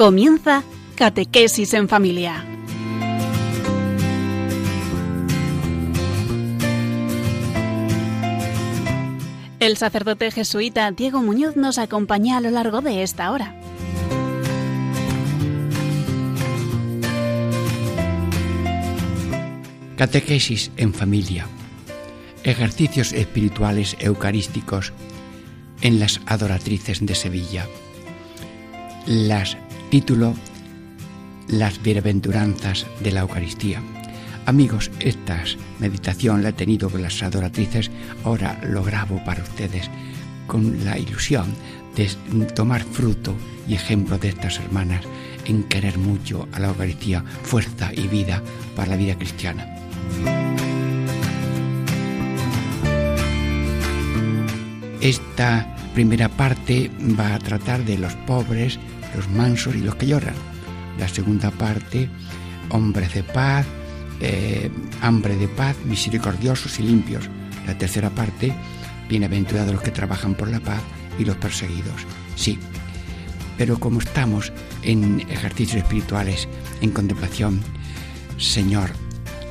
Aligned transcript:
Comienza 0.00 0.62
Catequesis 0.94 1.74
en 1.74 1.86
Familia. 1.86 2.42
El 9.58 9.76
sacerdote 9.76 10.30
jesuita 10.30 10.90
Diego 10.92 11.20
Muñoz 11.20 11.56
nos 11.56 11.76
acompaña 11.76 12.38
a 12.38 12.40
lo 12.40 12.50
largo 12.50 12.80
de 12.80 13.02
esta 13.02 13.30
hora. 13.30 13.54
Catequesis 19.98 20.70
en 20.78 20.94
familia. 20.94 21.46
Ejercicios 22.42 23.12
espirituales 23.12 23.98
eucarísticos 24.00 24.94
en 25.82 26.00
las 26.00 26.22
adoratrices 26.24 27.04
de 27.04 27.14
Sevilla. 27.14 27.66
Las 29.06 29.58
título 29.90 30.34
Las 31.48 31.82
bienaventuranzas 31.82 32.86
de 33.00 33.10
la 33.10 33.22
Eucaristía. 33.22 33.82
Amigos, 34.46 34.88
esta 35.00 35.42
meditación 35.80 36.42
la 36.42 36.50
he 36.50 36.52
tenido 36.52 36.88
con 36.88 37.02
las 37.02 37.20
adoratrices, 37.24 37.90
ahora 38.24 38.60
lo 38.62 38.84
grabo 38.84 39.22
para 39.24 39.42
ustedes 39.42 39.90
con 40.46 40.84
la 40.84 40.96
ilusión 40.96 41.54
de 41.96 42.06
tomar 42.54 42.82
fruto 42.84 43.34
y 43.66 43.74
ejemplo 43.74 44.16
de 44.16 44.28
estas 44.28 44.60
hermanas 44.60 45.02
en 45.44 45.64
querer 45.64 45.98
mucho 45.98 46.48
a 46.52 46.60
la 46.60 46.68
Eucaristía, 46.68 47.24
fuerza 47.42 47.92
y 47.92 48.06
vida 48.06 48.42
para 48.76 48.90
la 48.90 48.96
vida 48.96 49.16
cristiana. 49.16 49.66
Esta 55.00 55.76
primera 55.94 56.28
parte 56.28 56.90
va 57.18 57.34
a 57.34 57.38
tratar 57.40 57.84
de 57.84 57.98
los 57.98 58.14
pobres, 58.14 58.78
los 59.14 59.28
mansos 59.28 59.74
y 59.74 59.80
los 59.80 59.94
que 59.96 60.06
lloran. 60.06 60.34
La 60.98 61.08
segunda 61.08 61.50
parte, 61.50 62.08
hombres 62.70 63.14
de 63.14 63.22
paz, 63.22 63.66
eh, 64.20 64.70
hambre 65.00 65.36
de 65.36 65.48
paz, 65.48 65.76
misericordiosos 65.84 66.78
y 66.78 66.82
limpios. 66.82 67.28
La 67.66 67.76
tercera 67.76 68.10
parte, 68.10 68.52
bienaventurados 69.08 69.72
los 69.72 69.82
que 69.82 69.90
trabajan 69.90 70.34
por 70.34 70.48
la 70.48 70.60
paz 70.60 70.80
y 71.18 71.24
los 71.24 71.36
perseguidos. 71.36 72.06
Sí, 72.36 72.58
pero 73.56 73.78
como 73.78 74.00
estamos 74.00 74.52
en 74.82 75.20
ejercicios 75.28 75.82
espirituales, 75.82 76.48
en 76.80 76.90
contemplación, 76.90 77.60
Señor, 78.38 78.90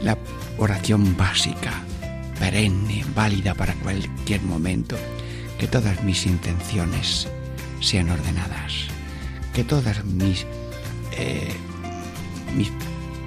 la 0.02 0.18
oración 0.58 1.16
básica, 1.16 1.84
perenne, 2.40 3.06
válida 3.16 3.54
para 3.54 3.76
cualquier 3.76 4.42
momento, 4.42 4.98
que 5.60 5.68
todas 5.68 6.04
mis 6.04 6.26
intenciones 6.26 7.28
sean 7.82 8.10
ordenadas, 8.10 8.88
que 9.54 9.64
todas 9.64 10.04
mis, 10.06 10.46
eh, 11.12 11.54
mis 12.56 12.72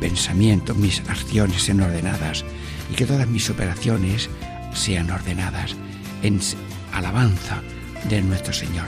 pensamientos, 0.01 0.77
mis 0.77 1.01
acciones 1.09 1.63
sean 1.63 1.81
ordenadas 1.81 2.45
y 2.91 2.95
que 2.95 3.07
todas 3.07 3.29
mis 3.29 3.49
operaciones 3.51 4.29
sean 4.75 5.11
ordenadas 5.11 5.77
en 6.23 6.41
alabanza 6.93 7.63
de 8.09 8.23
nuestro 8.23 8.53
Señor. 8.53 8.87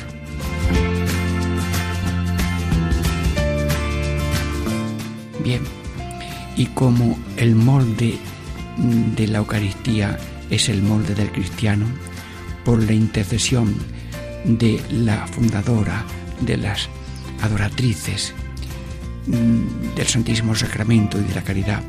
Bien, 5.43 5.63
y 6.57 6.67
como 6.67 7.19
el 7.37 7.55
molde 7.55 8.19
de 9.17 9.27
la 9.27 9.39
Eucaristía 9.39 10.19
es 10.51 10.69
el 10.69 10.83
molde 10.83 11.15
del 11.15 11.31
cristiano, 11.31 11.87
por 12.65 12.83
la 12.83 12.93
intercesión 12.93 13.75
de 14.45 14.81
la 14.91 15.27
fundadora 15.27 16.05
de 16.41 16.57
las 16.57 16.89
adoratrices 17.45 18.35
mm, 19.27 19.95
del 19.95 20.07
Santísimo 20.07 20.55
Sacramento 20.55 21.19
y 21.21 21.25
de 21.25 21.35
la 21.35 21.43
Caridad, 21.43 21.83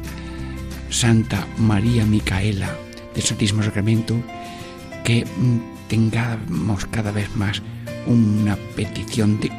Santa 0.90 1.48
María 1.58 2.06
Micaela 2.06 2.76
del 3.14 3.24
Santísimo 3.24 3.64
Sacramento, 3.64 4.16
que 5.04 5.26
mm, 5.26 5.88
tengamos 5.88 6.86
cada 6.86 7.12
vez 7.12 7.34
más 7.36 7.62
una 8.06 8.56
petición 8.76 9.40
de 9.40 9.52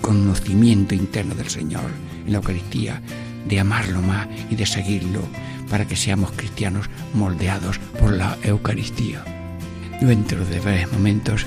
conocimiento 0.00 0.94
interno 0.94 1.34
del 1.34 1.48
Señor 1.48 1.90
en 2.26 2.32
la 2.32 2.38
Eucaristía, 2.38 3.00
de 3.48 3.60
amarlo 3.60 4.02
más 4.02 4.26
y 4.50 4.56
de 4.56 4.66
seguirlo 4.66 5.20
para 5.70 5.86
que 5.86 5.96
seamos 5.96 6.32
cristianos 6.32 6.90
moldeados 7.14 7.78
por 8.00 8.12
la 8.12 8.36
Eucaristía. 8.42 9.24
Dentro 10.00 10.44
de 10.44 10.60
varios 10.60 10.92
momentos, 10.92 11.46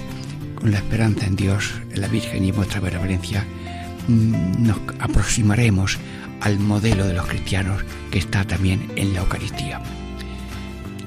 con 0.56 0.72
la 0.72 0.78
esperanza 0.78 1.26
en 1.26 1.36
Dios, 1.36 1.74
en 1.92 2.02
la 2.02 2.08
Virgen 2.08 2.46
y 2.46 2.50
en 2.50 2.56
vuestra 2.56 2.80
benevolencia, 2.80 3.44
mm, 3.44 3.67
nos 4.08 4.78
aproximaremos 5.00 5.98
al 6.42 6.60
modelo 6.60 7.06
de 7.06 7.14
los 7.14 7.28
cristianos 7.28 7.84
que 8.12 8.20
está 8.20 8.46
también 8.46 8.92
en 8.96 9.14
la 9.14 9.22
Eucaristía. 9.22 9.82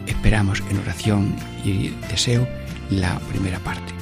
Esperamos 0.06 0.62
en 0.70 0.78
oración 0.78 1.34
y 1.64 1.90
deseo 2.10 2.46
la 2.90 3.18
primera 3.20 3.58
parte. 3.60 3.99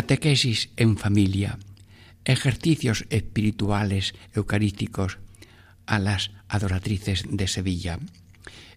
Catequesis 0.00 0.70
en 0.78 0.96
familia, 0.96 1.58
ejercicios 2.24 3.04
espirituales 3.10 4.14
eucarísticos 4.32 5.18
a 5.84 5.98
las 5.98 6.30
adoratrices 6.48 7.24
de 7.28 7.46
Sevilla. 7.46 7.98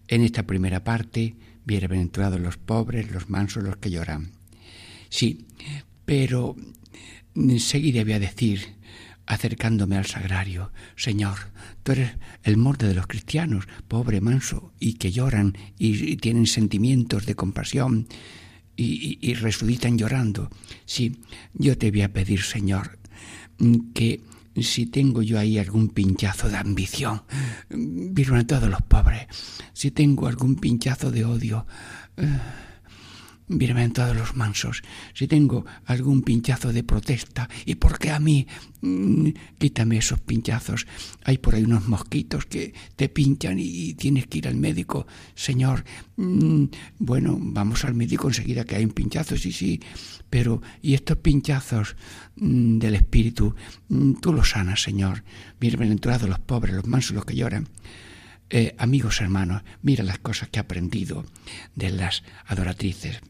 En 0.06 0.20
esta 0.20 0.42
primera 0.42 0.84
parte, 0.84 1.34
bienaventurados 1.64 2.38
los 2.38 2.58
pobres, 2.58 3.10
los 3.10 3.30
mansos, 3.30 3.62
los 3.62 3.78
que 3.78 3.88
lloran. 3.88 4.32
Sí, 5.08 5.46
pero 6.04 6.56
enseguida 7.34 8.04
voy 8.04 8.18
decir, 8.18 8.74
acercándome 9.24 9.96
al 9.96 10.04
sagrario, 10.04 10.72
Señor, 10.94 11.38
tú 11.84 11.92
eres 11.92 12.18
el 12.42 12.58
morte 12.58 12.86
de 12.86 12.92
los 12.92 13.06
cristianos, 13.06 13.66
pobre, 13.88 14.20
manso, 14.20 14.74
y 14.78 14.96
que 14.98 15.10
lloran 15.10 15.56
y 15.78 16.16
tienen 16.16 16.46
sentimientos 16.46 17.24
de 17.24 17.34
compasión 17.34 18.08
y, 18.76 19.18
y, 19.20 19.34
resucitan 19.34 19.98
llorando. 19.98 20.50
Sí, 20.84 21.20
yo 21.52 21.78
te 21.78 21.90
voy 21.90 22.02
a 22.02 22.12
pedir, 22.12 22.42
Señor, 22.42 22.98
que 23.94 24.20
si 24.62 24.86
tengo 24.86 25.22
yo 25.22 25.38
ahí 25.38 25.58
algún 25.58 25.88
pinchazo 25.88 26.48
de 26.48 26.56
ambición, 26.56 27.22
vieron 27.70 28.38
a 28.38 28.46
todos 28.46 28.68
los 28.68 28.82
pobres, 28.82 29.26
si 29.72 29.90
tengo 29.90 30.26
algún 30.26 30.56
pinchazo 30.56 31.10
de 31.10 31.24
odio, 31.24 31.66
eh, 32.16 32.38
todos 33.92 34.16
los 34.16 34.36
mansos, 34.36 34.82
si 35.12 35.28
tengo 35.28 35.66
algún 35.84 36.22
pinchazo 36.22 36.72
de 36.72 36.82
protesta, 36.82 37.48
¿y 37.66 37.74
por 37.74 37.98
qué 37.98 38.10
a 38.10 38.18
mí? 38.18 38.46
Mm, 38.80 39.30
quítame 39.58 39.98
esos 39.98 40.20
pinchazos. 40.20 40.86
Hay 41.24 41.38
por 41.38 41.54
ahí 41.54 41.64
unos 41.64 41.86
mosquitos 41.86 42.46
que 42.46 42.74
te 42.96 43.08
pinchan 43.08 43.58
y 43.58 43.94
tienes 43.94 44.26
que 44.26 44.38
ir 44.38 44.48
al 44.48 44.56
médico. 44.56 45.06
Señor, 45.34 45.84
mm, 46.16 46.64
bueno, 46.98 47.36
vamos 47.38 47.84
al 47.84 47.94
médico 47.94 48.28
enseguida 48.28 48.64
que 48.64 48.76
hay 48.76 48.84
un 48.84 48.92
pinchazo, 48.92 49.36
sí, 49.36 49.52
sí, 49.52 49.80
pero 50.30 50.62
¿y 50.82 50.94
estos 50.94 51.18
pinchazos 51.18 51.96
mm, 52.36 52.78
del 52.78 52.94
espíritu? 52.94 53.54
Tú 54.20 54.32
los 54.32 54.50
sanas, 54.50 54.82
Señor. 54.82 55.22
Bienaventurados 55.60 56.28
los 56.28 56.38
pobres, 56.40 56.74
los 56.74 56.86
mansos, 56.86 57.14
los 57.14 57.24
que 57.24 57.36
lloran. 57.36 57.68
Eh, 58.50 58.74
amigos 58.78 59.20
hermanos, 59.20 59.62
mira 59.82 60.04
las 60.04 60.18
cosas 60.18 60.48
que 60.48 60.58
he 60.58 60.60
aprendido 60.60 61.24
de 61.74 61.90
las 61.90 62.22
adoratrices 62.46 63.20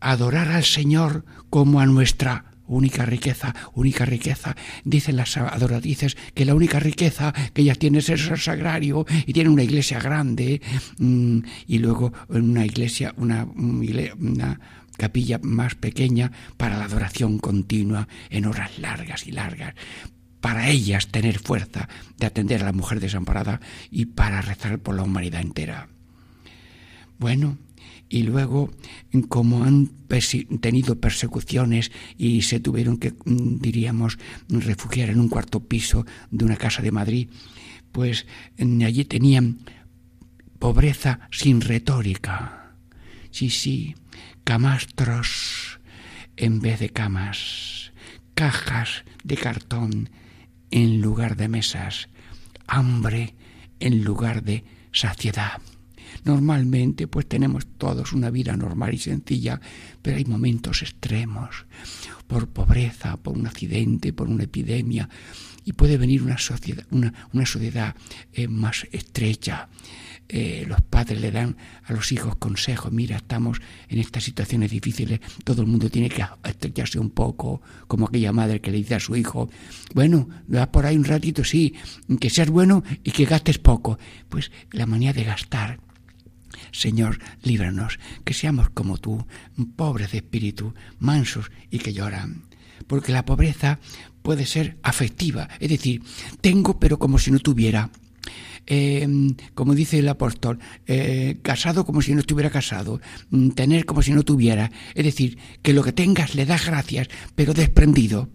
adorar 0.00 0.48
al 0.48 0.64
Señor 0.64 1.24
como 1.50 1.80
a 1.80 1.86
nuestra 1.86 2.44
única 2.66 3.06
riqueza, 3.06 3.54
única 3.74 4.04
riqueza. 4.04 4.54
Dicen 4.84 5.16
las 5.16 5.36
adoratrices 5.36 6.16
que 6.34 6.44
la 6.44 6.54
única 6.54 6.78
riqueza 6.78 7.32
que 7.52 7.62
ellas 7.62 7.78
tienen 7.78 8.00
es 8.00 8.08
el 8.08 8.38
sagrario 8.38 9.06
y 9.26 9.32
tienen 9.32 9.52
una 9.52 9.64
iglesia 9.64 9.98
grande 9.98 10.60
mm, 10.98 11.38
y 11.66 11.78
luego 11.78 12.12
una 12.28 12.64
iglesia, 12.64 13.14
una, 13.16 13.44
una 13.44 14.60
capilla 14.96 15.38
más 15.42 15.74
pequeña 15.74 16.30
para 16.56 16.76
la 16.76 16.84
adoración 16.84 17.38
continua 17.38 18.08
en 18.30 18.46
horas 18.46 18.78
largas 18.78 19.26
y 19.26 19.32
largas 19.32 19.74
para 20.40 20.68
ellas 20.68 21.08
tener 21.08 21.38
fuerza 21.38 21.88
de 22.16 22.26
atender 22.26 22.62
a 22.62 22.66
la 22.66 22.72
mujer 22.72 23.00
desamparada 23.00 23.60
y 23.90 24.06
para 24.06 24.40
rezar 24.40 24.78
por 24.78 24.94
la 24.94 25.02
humanidad 25.02 25.40
entera. 25.40 25.88
Bueno, 27.18 27.58
y 28.08 28.22
luego, 28.22 28.70
como 29.28 29.64
han 29.64 29.90
tenido 30.60 30.98
persecuciones 31.00 31.92
y 32.16 32.42
se 32.42 32.60
tuvieron 32.60 32.96
que, 32.96 33.12
mm, 33.12 33.58
diríamos, 33.60 34.18
refugiar 34.48 35.10
en 35.10 35.20
un 35.20 35.28
cuarto 35.28 35.60
piso 35.60 36.06
de 36.30 36.44
una 36.44 36.56
casa 36.56 36.82
de 36.82 36.92
Madrid, 36.92 37.28
pues 37.92 38.26
allí 38.58 39.04
tenían 39.04 39.58
pobreza 40.58 41.20
sin 41.30 41.60
retórica. 41.60 42.74
Sí, 43.30 43.50
sí, 43.50 43.94
camastros 44.44 45.80
en 46.36 46.60
vez 46.60 46.80
de 46.80 46.90
camas, 46.90 47.92
cajas 48.34 49.04
de 49.24 49.36
cartón 49.36 50.10
en 50.70 51.00
lugar 51.00 51.36
de 51.36 51.48
mesas, 51.48 52.08
hambre 52.66 53.34
en 53.80 54.04
lugar 54.04 54.42
de 54.42 54.64
saciedad. 54.92 55.60
Normalmente 56.24 57.06
pues 57.06 57.26
tenemos 57.26 57.66
todos 57.78 58.12
una 58.12 58.30
vida 58.30 58.56
normal 58.56 58.94
y 58.94 58.98
sencilla, 58.98 59.60
pero 60.02 60.16
hay 60.16 60.24
momentos 60.24 60.82
extremos, 60.82 61.66
por 62.26 62.48
pobreza, 62.48 63.16
por 63.16 63.36
un 63.36 63.46
accidente, 63.46 64.12
por 64.12 64.28
una 64.28 64.44
epidemia, 64.44 65.08
y 65.64 65.72
puede 65.72 65.96
venir 65.96 66.22
una 66.22 66.38
sociedad, 66.38 66.86
una, 66.90 67.12
una 67.32 67.46
sociedad 67.46 67.94
eh, 68.32 68.48
más 68.48 68.86
estrecha, 68.92 69.68
eh, 70.30 70.66
los 70.68 70.82
padres 70.82 71.22
le 71.22 71.30
dan 71.30 71.56
a 71.84 71.94
los 71.94 72.12
hijos 72.12 72.36
consejos, 72.36 72.92
mira, 72.92 73.16
estamos 73.16 73.62
en 73.88 73.98
estas 73.98 74.24
situaciones 74.24 74.70
difíciles, 74.70 75.20
todo 75.42 75.62
el 75.62 75.68
mundo 75.68 75.88
tiene 75.88 76.10
que 76.10 76.22
estrecharse 76.44 76.98
un 76.98 77.10
poco, 77.10 77.62
como 77.86 78.06
aquella 78.06 78.30
madre 78.30 78.60
que 78.60 78.70
le 78.70 78.76
dice 78.76 78.96
a 78.96 79.00
su 79.00 79.16
hijo, 79.16 79.48
bueno, 79.94 80.28
vas 80.46 80.66
por 80.66 80.84
ahí 80.84 80.98
un 80.98 81.04
ratito, 81.04 81.44
sí, 81.44 81.74
que 82.20 82.28
seas 82.28 82.50
bueno 82.50 82.84
y 83.02 83.10
que 83.10 83.24
gastes 83.24 83.58
poco. 83.58 83.98
Pues 84.28 84.52
la 84.70 84.84
manía 84.84 85.14
de 85.14 85.24
gastar. 85.24 85.80
Señor, 86.72 87.18
líbranos, 87.42 87.98
que 88.24 88.34
seamos 88.34 88.70
como 88.70 88.98
tú, 88.98 89.26
pobres 89.76 90.12
de 90.12 90.18
espíritu, 90.18 90.74
mansos 90.98 91.50
y 91.70 91.78
que 91.78 91.92
lloran. 91.92 92.44
Porque 92.86 93.12
la 93.12 93.24
pobreza 93.24 93.80
puede 94.22 94.46
ser 94.46 94.78
afectiva, 94.82 95.48
es 95.60 95.70
decir, 95.70 96.02
tengo 96.40 96.78
pero 96.78 96.98
como 96.98 97.18
si 97.18 97.30
no 97.30 97.38
tuviera 97.38 97.90
Em, 98.70 99.34
como 99.54 99.74
dice 99.74 99.98
el 99.98 100.08
apóstol, 100.08 100.58
eh, 100.86 101.38
casado 101.40 101.86
como 101.86 102.02
si 102.02 102.12
no 102.12 102.20
estuviera 102.20 102.50
casado, 102.50 103.00
mm, 103.30 103.50
tener 103.50 103.86
como 103.86 104.02
si 104.02 104.12
no 104.12 104.24
tuviera, 104.24 104.70
es 104.94 105.04
decir, 105.06 105.38
que 105.62 105.72
lo 105.72 105.82
que 105.82 105.92
tengas 105.92 106.34
le 106.34 106.44
das 106.44 106.66
gracias, 106.66 107.08
pero 107.34 107.54
desprendido. 107.54 108.28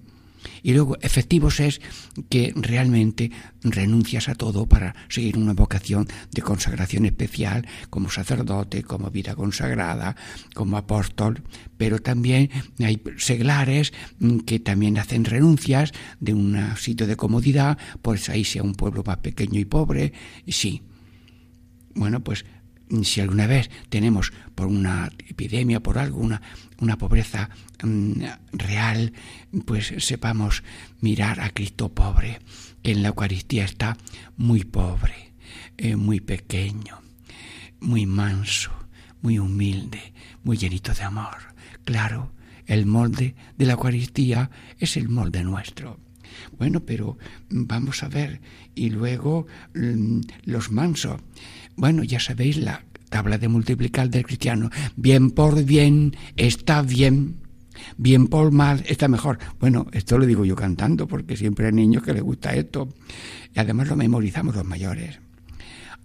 Y 0.61 0.73
luego, 0.73 0.97
efectivos 1.01 1.59
es 1.59 1.81
que 2.29 2.53
realmente 2.55 3.31
renuncias 3.63 4.29
a 4.29 4.35
todo 4.35 4.65
para 4.65 4.95
seguir 5.09 5.37
una 5.37 5.53
vocación 5.53 6.07
de 6.31 6.41
consagración 6.41 7.05
especial 7.05 7.67
como 7.89 8.09
sacerdote, 8.09 8.83
como 8.83 9.09
vida 9.09 9.35
consagrada, 9.35 10.15
como 10.53 10.77
apóstol, 10.77 11.43
pero 11.77 11.99
también 11.99 12.49
hay 12.79 13.01
seglares 13.17 13.93
que 14.45 14.59
también 14.59 14.97
hacen 14.97 15.25
renuncias 15.25 15.91
de 16.19 16.33
un 16.33 16.57
sitio 16.77 17.07
de 17.07 17.15
comodidad, 17.15 17.77
pues 18.01 18.29
ahí 18.29 18.43
sea 18.43 18.63
un 18.63 18.75
pueblo 18.75 19.03
más 19.05 19.17
pequeño 19.17 19.59
y 19.59 19.65
pobre, 19.65 20.13
sí. 20.47 20.81
Bueno, 21.95 22.23
pues 22.23 22.45
si 23.03 23.21
alguna 23.21 23.47
vez 23.47 23.69
tenemos 23.89 24.33
por 24.55 24.67
una 24.67 25.11
epidemia, 25.27 25.81
por 25.81 25.97
algo, 25.97 26.19
una, 26.19 26.97
pobreza 26.97 27.49
mm, 27.83 28.23
real, 28.51 29.13
pues 29.65 29.93
sepamos 29.99 30.63
mirar 31.01 31.39
a 31.41 31.49
Cristo 31.49 31.93
pobre, 31.93 32.39
que 32.81 32.91
en 32.91 33.01
la 33.01 33.09
Eucaristía 33.09 33.65
está 33.65 33.97
muy 34.37 34.63
pobre, 34.63 35.33
eh, 35.77 35.95
muy 35.95 36.19
pequeño, 36.19 37.01
muy 37.79 38.05
manso, 38.05 38.71
muy 39.21 39.39
humilde, 39.39 40.13
muy 40.43 40.57
llenito 40.57 40.93
de 40.93 41.03
amor. 41.03 41.55
Claro, 41.85 42.33
el 42.65 42.85
molde 42.85 43.35
de 43.57 43.65
la 43.65 43.73
Eucaristía 43.73 44.49
es 44.77 44.97
el 44.97 45.09
molde 45.09 45.43
nuestro. 45.43 45.99
Bueno, 46.57 46.81
pero 46.81 47.17
vamos 47.49 48.03
a 48.03 48.09
ver, 48.09 48.41
y 48.75 48.89
luego 48.89 49.47
mm, 49.75 50.21
los 50.45 50.71
mansos. 50.71 51.21
Bueno, 51.75 52.03
ya 52.03 52.19
sabéis 52.19 52.57
la 52.57 52.83
tabla 53.09 53.37
de 53.37 53.47
multiplicar 53.47 54.09
del 54.09 54.25
cristiano. 54.25 54.69
Bien 54.95 55.31
por 55.31 55.63
bien 55.63 56.15
está 56.35 56.81
bien. 56.81 57.35
Bien 57.97 58.27
por 58.27 58.51
mal 58.51 58.83
está 58.87 59.07
mejor. 59.07 59.39
Bueno, 59.59 59.87
esto 59.91 60.17
lo 60.17 60.25
digo 60.25 60.45
yo 60.45 60.55
cantando 60.55 61.07
porque 61.07 61.37
siempre 61.37 61.67
hay 61.67 61.73
niños 61.73 62.03
que 62.03 62.13
les 62.13 62.23
gusta 62.23 62.53
esto. 62.55 62.89
Y 63.53 63.59
además 63.59 63.87
lo 63.87 63.95
memorizamos 63.95 64.55
los 64.55 64.65
mayores. 64.65 65.19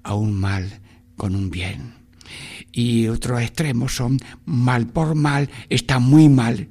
A 0.03 0.15
un 0.15 0.35
mal 0.35 0.81
con 1.17 1.35
un 1.35 1.51
bien. 1.51 1.95
Y 2.73 3.09
otros 3.09 3.41
extremos 3.41 3.97
son 3.97 4.19
mal 4.45 4.87
por 4.87 5.15
mal 5.15 5.49
está 5.69 5.99
muy 5.99 6.29
mal. 6.29 6.69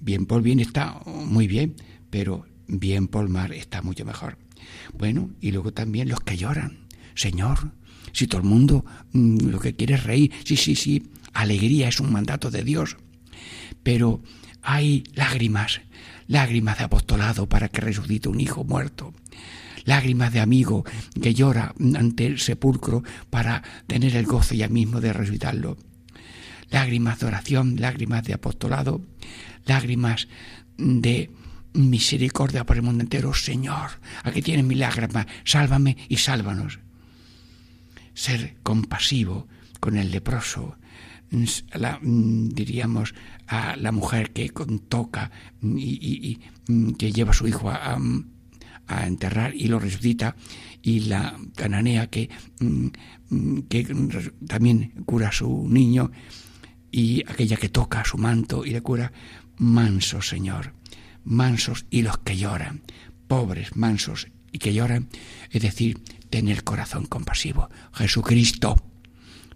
Bien 0.00 0.24
por 0.26 0.42
bien 0.42 0.60
está 0.60 0.98
muy 1.06 1.46
bien, 1.46 1.74
pero 2.10 2.46
bien 2.66 3.08
por 3.08 3.28
mal 3.28 3.52
está 3.52 3.82
mucho 3.82 4.04
mejor. 4.04 4.38
Bueno, 4.92 5.30
y 5.40 5.52
luego 5.52 5.72
también 5.72 6.08
los 6.08 6.20
que 6.20 6.36
lloran. 6.36 6.86
Señor, 7.14 7.72
si 8.12 8.26
todo 8.26 8.40
el 8.40 8.46
mundo 8.46 8.84
mm, 9.12 9.48
lo 9.48 9.60
que 9.60 9.74
quiere 9.74 9.94
es 9.94 10.04
reír, 10.04 10.32
sí, 10.44 10.56
sí, 10.56 10.74
sí, 10.74 11.10
alegría 11.32 11.88
es 11.88 12.00
un 12.00 12.12
mandato 12.12 12.50
de 12.50 12.62
Dios. 12.62 12.96
Pero 13.82 14.22
hay 14.62 15.04
lágrimas, 15.14 15.80
lágrimas 16.26 16.78
de 16.78 16.84
apostolado 16.84 17.48
para 17.48 17.68
que 17.68 17.80
resucite 17.80 18.28
un 18.28 18.40
hijo 18.40 18.64
muerto, 18.64 19.14
lágrimas 19.84 20.32
de 20.32 20.40
amigo 20.40 20.84
que 21.20 21.34
llora 21.34 21.74
ante 21.78 22.26
el 22.26 22.38
sepulcro 22.38 23.02
para 23.30 23.62
tener 23.86 24.16
el 24.16 24.26
gozo 24.26 24.54
ya 24.54 24.68
mismo 24.68 25.00
de 25.00 25.12
resucitarlo, 25.12 25.78
lágrimas 26.70 27.20
de 27.20 27.26
oración, 27.26 27.76
lágrimas 27.78 28.24
de 28.24 28.34
apostolado, 28.34 29.00
lágrimas 29.64 30.28
de 30.76 31.30
misericordia 31.72 32.64
por 32.64 32.76
el 32.76 32.82
mundo 32.82 33.02
entero. 33.02 33.34
Señor, 33.34 33.90
aquí 34.24 34.42
tienes 34.42 34.64
mi 34.64 34.74
lágrimas, 34.74 35.26
sálvame 35.44 35.96
y 36.08 36.16
sálvanos 36.16 36.80
ser 38.14 38.56
compasivo 38.62 39.48
con 39.80 39.96
el 39.96 40.10
leproso, 40.10 40.76
mm, 41.30 42.48
diríamos 42.48 43.14
a 43.46 43.76
la 43.76 43.92
mujer 43.92 44.32
que 44.32 44.52
toca 44.88 45.30
y, 45.62 46.38
mm, 46.68 46.92
que 46.92 47.12
lleva 47.12 47.30
a 47.30 47.34
su 47.34 47.48
hijo 47.48 47.70
a, 47.70 47.98
enterrar 49.06 49.54
y 49.54 49.68
lo 49.68 49.78
resucita, 49.78 50.34
y 50.82 51.00
la 51.00 51.38
cananea 51.54 52.08
que, 52.08 52.28
mm, 52.58 53.60
que 53.68 53.86
también 54.48 54.92
cura 55.06 55.28
a 55.28 55.32
su 55.32 55.68
niño, 55.68 56.10
y 56.90 57.22
aquella 57.30 57.56
que 57.56 57.68
toca 57.68 58.04
su 58.04 58.18
manto 58.18 58.66
y 58.66 58.70
le 58.70 58.82
cura, 58.82 59.12
mansos, 59.58 60.28
Señor, 60.28 60.74
mansos 61.24 61.86
y 61.90 62.02
los 62.02 62.18
que 62.18 62.36
lloran, 62.36 62.82
pobres, 63.28 63.76
mansos 63.76 64.28
y 64.52 64.58
que 64.58 64.72
lloran, 64.74 65.08
es 65.50 65.62
decir, 65.62 66.02
tener 66.30 66.64
corazón 66.64 67.06
compasivo. 67.06 67.68
Jesucristo, 67.92 68.76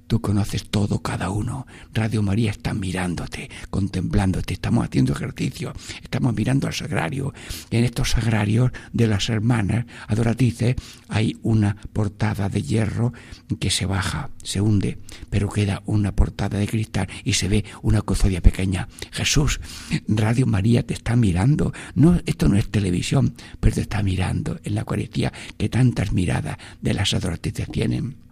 tú 0.07 0.21
conoces 0.21 0.69
todo, 0.71 1.01
cada 1.01 1.31
uno. 1.31 1.67
Radio 1.93 2.23
María 2.23 2.51
está 2.51 2.75
mirándote, 2.75 3.51
contemplándote, 3.71 4.55
estamos 4.55 4.85
haciendo 4.85 5.13
ejercicio, 5.13 5.73
estamos 6.03 6.35
mirando 6.35 6.67
al 6.67 6.75
sagrario. 6.75 7.33
En 7.71 7.85
estos 7.85 8.11
sagrarios 8.11 8.71
de 8.93 9.07
las 9.07 9.29
hermanas 9.29 9.87
adoratrices 10.09 10.77
hay 11.09 11.37
una 11.43 11.77
portada 11.93 12.49
de 12.49 12.63
hierro 12.63 13.13
que 13.59 13.71
se 13.71 13.87
baja, 13.87 14.31
se 14.43 14.61
hunde, 14.61 14.99
pero 15.31 15.49
queda 15.49 15.83
una 15.87 16.13
portada 16.13 16.59
de 16.59 16.67
cristal 16.67 17.09
y 17.25 17.35
se 17.35 17.49
ve 17.49 17.65
una 17.83 18.03
custodia 18.03 18.41
pequeña. 18.41 18.89
Jesús, 19.13 19.61
Radio 20.09 20.47
María 20.47 20.87
te 20.87 20.95
está 20.95 21.17
mirando. 21.17 21.73
No, 21.95 22.21
esto 22.27 22.49
no 22.49 22.57
es 22.57 22.71
televisión, 22.71 23.35
pero 23.61 23.75
te 23.75 23.83
está 23.83 24.03
mirando 24.03 24.59
en 24.65 24.75
la 24.75 24.81
Eucaristía 24.81 25.33
que 25.57 25.69
tantas 25.69 26.13
miradas 26.13 26.59
de 26.81 26.95
las 26.95 27.15
adoratrices 27.15 27.69
tienen. 27.71 28.24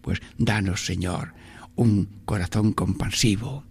Pues 0.00 0.20
danos, 0.38 0.84
Señor, 0.84 1.34
un 1.76 2.08
corazón 2.24 2.72
compasivo, 2.72 3.64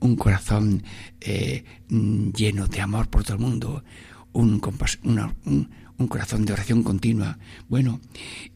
un 0.00 0.16
corazón 0.16 0.82
eh, 1.20 1.64
lleno 1.88 2.66
de 2.66 2.80
amor 2.80 3.08
por 3.08 3.24
todo 3.24 3.34
el 3.34 3.42
mundo, 3.42 3.84
un, 4.32 4.60
corazón 4.60 6.44
de 6.44 6.52
oración 6.52 6.82
continua. 6.82 7.38
Bueno, 7.68 8.00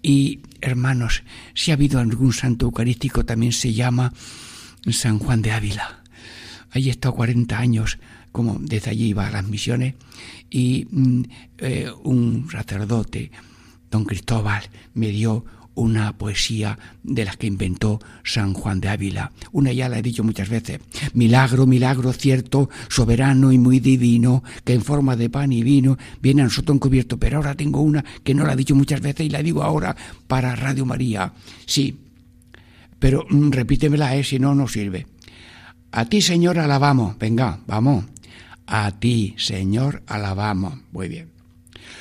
y 0.03 0.41
hermanos, 0.61 1.23
si 1.55 1.71
ha 1.71 1.75
habido 1.75 2.01
algún 2.01 2.33
santo 2.33 2.67
eucarístico, 2.67 3.25
también 3.25 3.53
se 3.53 3.73
llama 3.73 4.13
San 4.91 5.19
Juan 5.19 5.43
de 5.43 5.53
Ávila. 5.53 6.03
Allí 6.71 6.89
estado 6.89 7.15
40 7.15 7.59
años, 7.59 7.99
como 8.31 8.59
desde 8.61 8.91
allí 8.91 9.09
iba 9.09 9.27
a 9.27 9.31
las 9.31 9.45
misiones, 9.45 9.95
y 10.49 10.87
mm, 10.91 11.23
eh, 11.59 11.91
un 12.05 12.49
sacerdote, 12.51 13.31
don 13.91 14.05
Cristóbal, 14.05 14.63
me 14.95 15.09
dio 15.09 15.45
una 15.75 16.17
poesía 16.19 16.79
de 17.03 17.25
las 17.25 17.37
que 17.37 17.47
inventó 17.47 18.01
San 18.25 18.53
Juan 18.55 18.81
de 18.81 18.89
Ávila. 18.89 19.33
Una 19.53 19.73
ya 19.73 19.89
la 19.89 19.99
he 19.99 20.03
dicho 20.03 20.25
muchas 20.25 20.49
veces. 20.49 20.81
Milagro, 21.15 21.67
milagro 21.67 22.13
cierto, 22.13 22.69
soberano 22.89 23.53
y 23.53 23.59
muy 23.59 23.81
divino, 23.81 24.43
que 24.65 24.75
en 24.75 24.83
forma 24.83 25.17
de 25.17 25.31
pan 25.31 25.53
y 25.53 25.63
vino 25.63 25.99
viene 26.21 26.43
a 26.43 26.45
nosotros 26.45 26.77
encubierto. 26.77 27.19
Pero 27.19 27.39
ahora 27.39 27.55
tengo 27.55 27.81
una 27.81 28.05
que 28.23 28.35
no 28.35 28.45
la 28.45 28.53
he 28.53 28.57
dicho 28.57 28.75
muchas 28.75 29.01
veces 29.01 29.27
y 29.27 29.31
la 29.31 29.43
digo 29.43 29.63
ahora 29.63 29.97
para 30.27 30.55
Radio 30.55 30.85
María. 30.85 31.33
Sí, 31.67 31.99
pero 32.99 33.27
mm, 33.29 33.51
repítemela, 33.51 34.15
eh, 34.17 34.23
si 34.23 34.39
no, 34.39 34.55
no 34.55 34.69
sirve. 34.69 35.07
A 35.91 36.05
ti, 36.05 36.23
Señor, 36.23 36.59
alabamos. 36.59 37.19
Venga, 37.19 37.59
vamos. 37.67 38.05
A 38.67 38.91
ti, 38.93 39.35
Señor, 39.37 40.03
alabamos. 40.07 40.79
Muy 40.93 41.09
bien. 41.09 41.32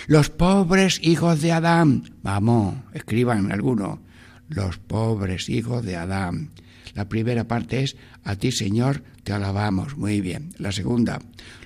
Los 0.08 0.30
pobres 0.30 1.00
hijos 1.04 1.42
de 1.42 1.52
Adán. 1.52 2.16
Vamos, 2.24 2.76
escriban 2.94 3.52
alguno. 3.52 4.02
Los 4.50 4.78
pobres 4.78 5.50
hijos 5.50 5.84
de 5.84 5.96
Adán. 5.96 6.52
La 6.94 7.08
primera 7.08 7.46
parte 7.46 7.84
es, 7.84 7.96
a 8.24 8.36
ti 8.36 8.52
Señor 8.52 9.04
te 9.24 9.34
alabamos. 9.34 9.98
Muy 9.98 10.22
bien. 10.22 10.54
La 10.58 10.72
segunda, 10.72 11.22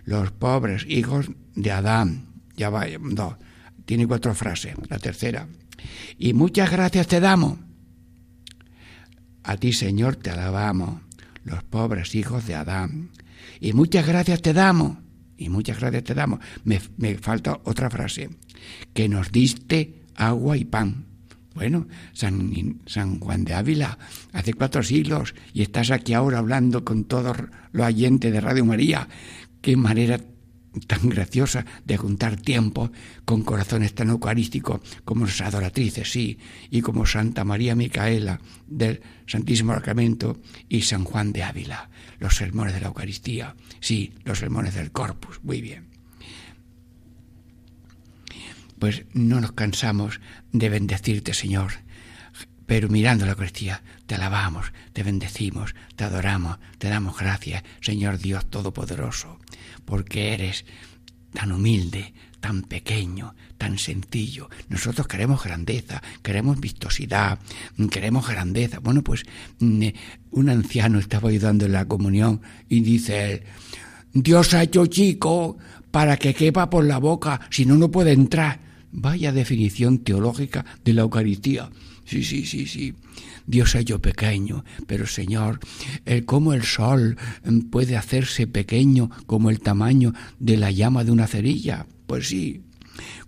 los 0.05 0.31
pobres 0.31 0.85
hijos 0.87 1.31
de 1.55 1.71
Adán. 1.71 2.27
Ya 2.55 2.69
va, 2.69 2.85
dos. 2.99 3.35
Tiene 3.85 4.07
cuatro 4.07 4.33
frases. 4.35 4.75
La 4.89 4.99
tercera, 4.99 5.47
y 6.17 6.33
muchas 6.33 6.71
gracias 6.71 7.07
te 7.07 7.19
damos. 7.19 7.59
A 9.43 9.57
ti 9.57 9.73
Señor 9.73 10.15
te 10.15 10.31
alabamos, 10.31 11.01
los 11.43 11.63
pobres 11.63 12.15
hijos 12.15 12.47
de 12.47 12.55
Adán. 12.55 13.11
Y 13.59 13.73
muchas 13.73 14.07
gracias 14.07 14.41
te 14.41 14.53
damos 14.53 14.97
y 15.37 15.49
muchas 15.49 15.79
gracias 15.79 16.03
te 16.03 16.13
damos. 16.13 16.39
Me, 16.63 16.79
falta 17.15 17.59
otra 17.63 17.89
frase, 17.89 18.29
que 18.93 19.09
nos 19.09 19.31
diste 19.31 20.03
agua 20.15 20.57
y 20.57 20.65
pan. 20.65 21.05
Bueno, 21.53 21.87
San, 22.11 22.81
San, 22.85 23.19
Juan 23.19 23.45
de 23.45 23.53
Ávila, 23.53 23.97
hace 24.33 24.53
cuatro 24.53 24.83
siglos, 24.83 25.33
y 25.53 25.61
estás 25.61 25.89
aquí 25.89 26.13
ahora 26.13 26.39
hablando 26.39 26.83
con 26.83 27.05
todos 27.05 27.37
los 27.71 27.87
oyentes 27.87 28.33
de 28.33 28.41
Radio 28.41 28.65
María. 28.65 29.07
Qué 29.61 29.77
manera 29.77 30.19
tan 30.81 31.09
graciosa 31.09 31.65
de 31.85 31.97
juntar 31.97 32.35
tiempo 32.35 32.91
con 33.25 33.43
corazones 33.43 33.93
tan 33.93 34.09
eucarísticos 34.09 34.81
como 35.03 35.25
las 35.25 35.41
adoratrices, 35.41 36.11
sí, 36.11 36.37
y 36.69 36.81
como 36.81 37.05
Santa 37.05 37.43
María 37.43 37.75
Micaela 37.75 38.39
del 38.67 39.01
Santísimo 39.27 39.73
Sacramento 39.73 40.39
y 40.69 40.81
San 40.81 41.03
Juan 41.03 41.31
de 41.31 41.43
Ávila, 41.43 41.89
los 42.19 42.35
sermones 42.35 42.73
de 42.73 42.81
la 42.81 42.87
Eucaristía, 42.87 43.55
sí, 43.79 44.13
los 44.23 44.39
sermones 44.39 44.75
del 44.75 44.91
Corpus, 44.91 45.39
muy 45.43 45.61
bien. 45.61 45.87
Pues 48.79 49.05
no 49.13 49.39
nos 49.39 49.53
cansamos 49.53 50.19
de 50.51 50.69
bendecirte, 50.69 51.33
Señor, 51.33 51.84
pero 52.65 52.89
mirando 52.89 53.25
la 53.25 53.31
Eucaristía, 53.31 53.83
te 54.05 54.15
alabamos, 54.15 54.73
te 54.93 55.03
bendecimos, 55.03 55.75
te 55.95 56.03
adoramos, 56.03 56.57
te 56.77 56.89
damos 56.89 57.17
gracias, 57.17 57.63
Señor 57.81 58.17
Dios 58.17 58.45
Todopoderoso 58.49 59.39
porque 59.85 60.33
eres 60.33 60.65
tan 61.33 61.51
humilde, 61.51 62.13
tan 62.39 62.63
pequeño, 62.63 63.35
tan 63.57 63.77
sencillo. 63.77 64.49
Nosotros 64.69 65.07
queremos 65.07 65.43
grandeza, 65.43 66.01
queremos 66.21 66.59
vistosidad, 66.59 67.39
queremos 67.89 68.27
grandeza. 68.27 68.79
Bueno, 68.79 69.03
pues 69.03 69.23
mm, 69.59 69.83
eh, 69.83 69.95
un 70.31 70.49
anciano 70.49 70.99
estaba 70.99 71.29
ayudando 71.29 71.65
en 71.65 71.71
la 71.71 71.85
comunión 71.85 72.41
y 72.67 72.81
dice 72.81 73.43
Dios 74.13 74.53
ha 74.53 74.63
hecho 74.63 74.85
chico 74.87 75.57
para 75.91 76.17
que 76.17 76.33
quepa 76.33 76.69
por 76.69 76.83
la 76.85 76.97
boca, 76.97 77.41
si 77.49 77.65
no, 77.65 77.75
no 77.75 77.91
puede 77.91 78.11
entrar. 78.11 78.59
Vaya 78.91 79.33
definición 79.33 79.99
teológica 79.99 80.65
de 80.85 80.93
la 80.93 81.01
Eucaristía. 81.01 81.69
Sí, 82.05 82.23
sí, 82.23 82.45
sí, 82.45 82.67
sí. 82.67 82.93
Dios 83.47 83.75
ha 83.75 83.79
hecho 83.79 83.99
pequeño, 83.99 84.63
pero 84.87 85.07
Señor, 85.07 85.59
¿cómo 86.25 86.53
el 86.53 86.63
sol 86.63 87.17
puede 87.71 87.97
hacerse 87.97 88.47
pequeño 88.47 89.09
como 89.25 89.49
el 89.49 89.59
tamaño 89.59 90.13
de 90.39 90.57
la 90.57 90.71
llama 90.71 91.03
de 91.03 91.11
una 91.11 91.27
cerilla? 91.27 91.85
Pues 92.07 92.27
sí. 92.27 92.61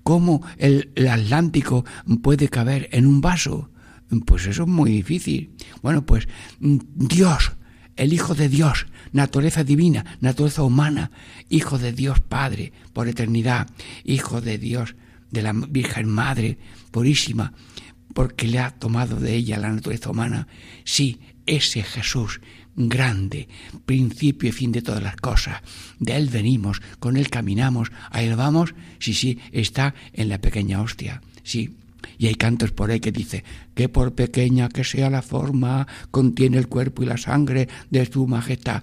¿Cómo 0.04 0.42
el, 0.58 0.92
el 0.96 1.08
Atlántico 1.08 1.86
puede 2.22 2.50
caber 2.50 2.88
en 2.92 3.06
un 3.06 3.20
vaso? 3.20 3.70
Pues 4.26 4.46
eso 4.46 4.64
es 4.64 4.70
muy 4.70 4.92
difícil. 4.92 5.52
Bueno, 5.82 6.06
pues 6.06 6.28
Dios, 6.60 7.54
el 7.96 8.14
Hijo 8.14 8.36
de 8.36 8.48
Dios, 8.48 8.88
naturaleza 9.12 9.64
divina, 9.64 10.18
naturaleza 10.22 10.64
humana, 10.64 11.12
Hijo 11.50 11.78
de 11.78 11.92
Dios 11.92 12.20
Padre 12.22 12.72
por 12.94 13.08
eternidad, 13.08 13.68
Hijo 14.06 14.40
de 14.40 14.58
Dios 14.58 14.96
de 15.32 15.42
la 15.42 15.52
Virgen 15.54 16.08
Madre 16.08 16.58
purísima, 16.92 17.54
porque 18.18 18.48
le 18.48 18.58
ha 18.58 18.72
tomado 18.72 19.18
de 19.18 19.36
ella 19.36 19.60
la 19.60 19.70
naturaleza 19.70 20.10
humana. 20.10 20.48
Sí, 20.86 21.20
ese 21.46 21.84
Jesús 21.84 22.42
grande, 22.76 23.48
principio 23.86 24.50
y 24.50 24.52
fin 24.52 24.72
de 24.72 24.82
todas 24.82 25.04
las 25.04 25.18
cosas. 25.18 25.62
De 26.00 26.16
Él 26.16 26.28
venimos, 26.28 26.82
con 26.98 27.16
Él 27.16 27.30
caminamos, 27.30 27.92
a 28.10 28.24
Él 28.24 28.36
vamos, 28.36 28.74
sí, 28.98 29.14
sí, 29.14 29.38
está 29.52 29.94
en 30.14 30.30
la 30.30 30.42
pequeña 30.42 30.82
hostia, 30.82 31.22
sí. 31.44 31.76
Y 32.18 32.26
hay 32.26 32.34
cantos 32.34 32.72
por 32.72 32.90
ahí 32.90 33.00
que 33.00 33.12
dice 33.12 33.44
que 33.76 33.88
por 33.88 34.16
pequeña 34.16 34.70
que 34.70 34.84
sea 34.84 35.12
la 35.12 35.22
forma, 35.22 35.86
contiene 36.10 36.58
el 36.58 36.68
cuerpo 36.68 37.04
y 37.04 37.06
la 37.06 37.18
sangre 37.18 37.70
de 37.92 38.04
su 38.08 38.26
majestad. 38.26 38.82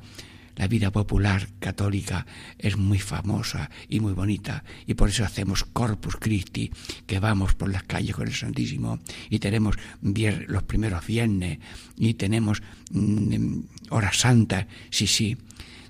La 0.57 0.69
vida 0.69 0.91
popular 0.91 1.49
católica 1.59 2.27
es 2.59 2.77
muy 2.77 2.99
famosa 2.99 3.71
y 3.89 4.01
muy 4.01 4.13
bonita 4.13 4.65
y 4.87 4.95
por 4.95 5.09
eso 5.09 5.25
hacemos 5.25 5.65
Corpus 5.65 6.17
Christi, 6.17 6.71
que 7.07 7.19
vamos 7.21 7.55
por 7.55 7.71
las 7.71 7.83
calles 7.83 8.15
con 8.15 8.29
el 8.29 8.35
Santísimo 8.35 9.01
y 9.31 9.39
tenemos 9.39 9.77
los 10.03 10.63
primeros 10.63 11.07
viernes 11.07 11.59
y 11.97 12.15
tenemos 12.15 12.63
mm, 12.91 13.61
horas 13.91 14.19
santas, 14.19 14.67
sí, 14.91 15.07
sí. 15.07 15.37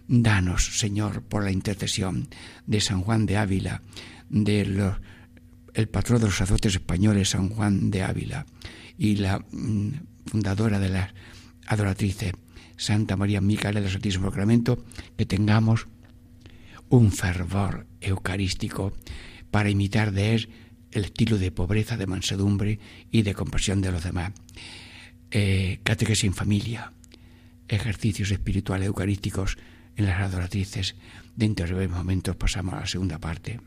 Danos, 0.07 0.79
Señor, 0.79 1.23
por 1.23 1.45
la 1.45 1.51
intercesión 1.51 2.29
de 2.67 2.83
San 2.83 3.01
Juan 3.01 3.25
de 3.25 3.39
Ávila, 3.39 3.81
de 4.29 4.67
los, 4.67 4.97
el 5.73 5.89
patrón 5.89 6.21
de 6.21 6.27
los 6.27 6.37
sacerdotes 6.37 6.75
españoles, 6.75 7.31
San 7.31 7.49
Juan 7.49 7.91
de 7.91 8.03
Ávila, 8.03 8.45
y 8.99 9.17
la 9.17 9.39
mm, 9.39 9.89
fundadora 10.27 10.79
de 10.79 10.91
las 10.91 11.15
adoratrices, 11.67 12.33
Santa 12.77 13.17
María 13.17 13.41
Micaela 13.41 13.81
del 13.81 13.91
Santísimo 13.91 14.29
Sacramento, 14.29 14.85
que 15.17 15.27
tengamos 15.27 15.87
un 16.89 17.13
fervor 17.13 17.87
eucarístico 18.01 18.93
para 19.51 19.71
imitar 19.71 20.13
de 20.13 20.35
él 20.35 20.49
el 20.91 21.05
estilo 21.05 21.39
de 21.39 21.51
pobreza, 21.51 21.97
de 21.97 22.07
mansedumbre 22.07 22.79
y 23.11 23.23
de 23.23 23.35
compasión 23.35 23.81
de 23.81 23.93
los 23.93 24.05
demás. 24.05 24.33
Eh, 25.31 25.81
catequesis 25.83 26.25
en 26.25 26.35
familia, 26.35 26.93
ejercicios 27.69 28.31
espirituales 28.31 28.87
eucarísticos 28.87 29.59
en 29.97 30.07
las 30.07 30.21
adoratrices. 30.21 30.95
Dentro 31.35 31.67
de 31.67 31.75
breves 31.75 31.97
momentos 31.97 32.37
pasamos 32.37 32.75
a 32.75 32.81
la 32.81 32.87
segunda 32.87 33.19
parte. 33.19 33.61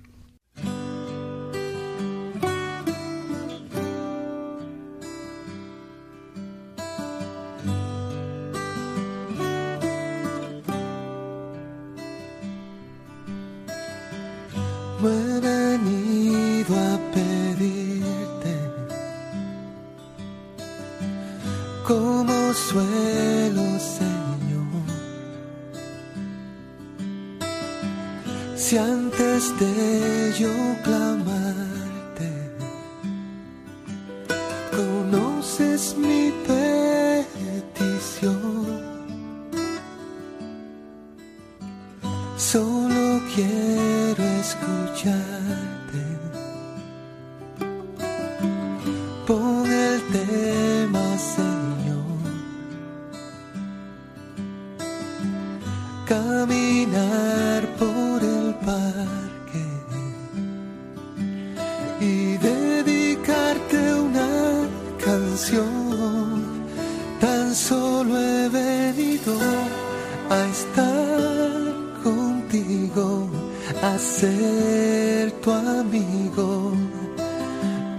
Ser 73.97 75.31
tu 75.41 75.51
amigo, 75.51 76.73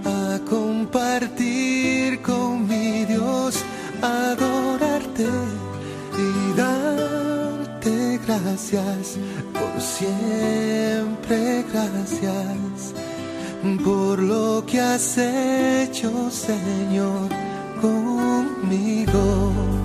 a 0.05 0.39
compartir 0.49 2.21
con 2.21 2.67
mi 2.67 3.05
Dios, 3.05 3.55
adorarte 4.01 5.27
y 6.17 6.57
darte 6.57 8.19
gracias 8.25 9.17
por 9.53 9.81
siempre, 9.81 11.65
gracias 11.71 12.93
por 13.83 14.19
lo 14.19 14.63
que 14.65 14.79
has 14.79 15.17
hecho, 15.17 16.31
Señor, 16.31 17.29
conmigo. 17.81 19.78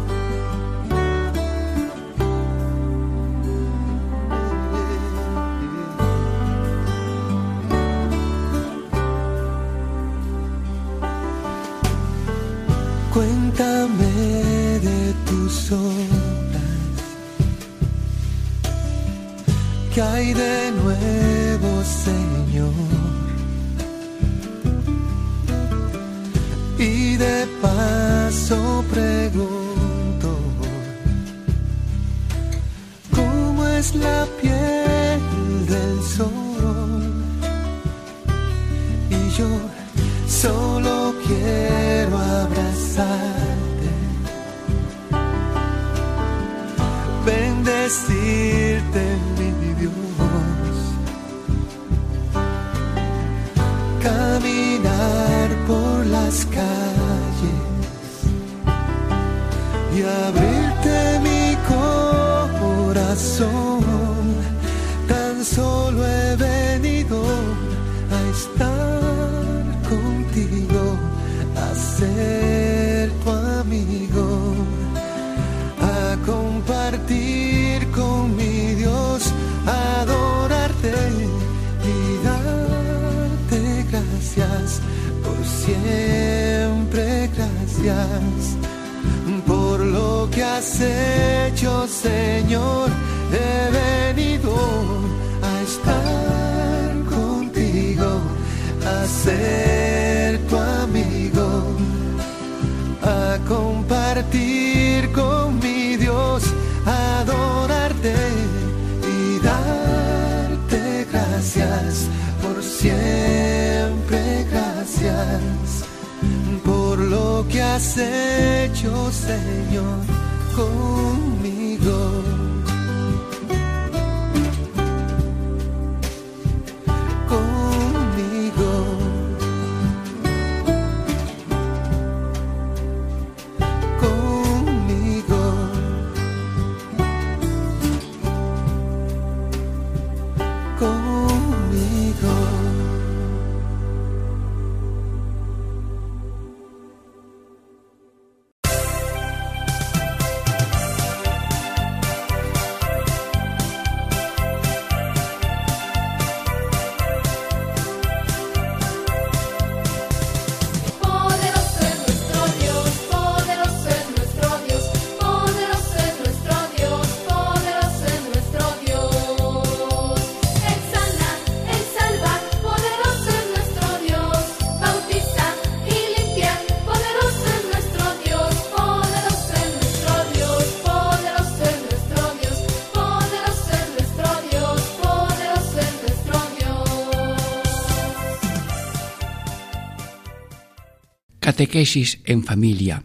Catequesis 191.54 192.18
en 192.24 192.42
familia, 192.42 193.04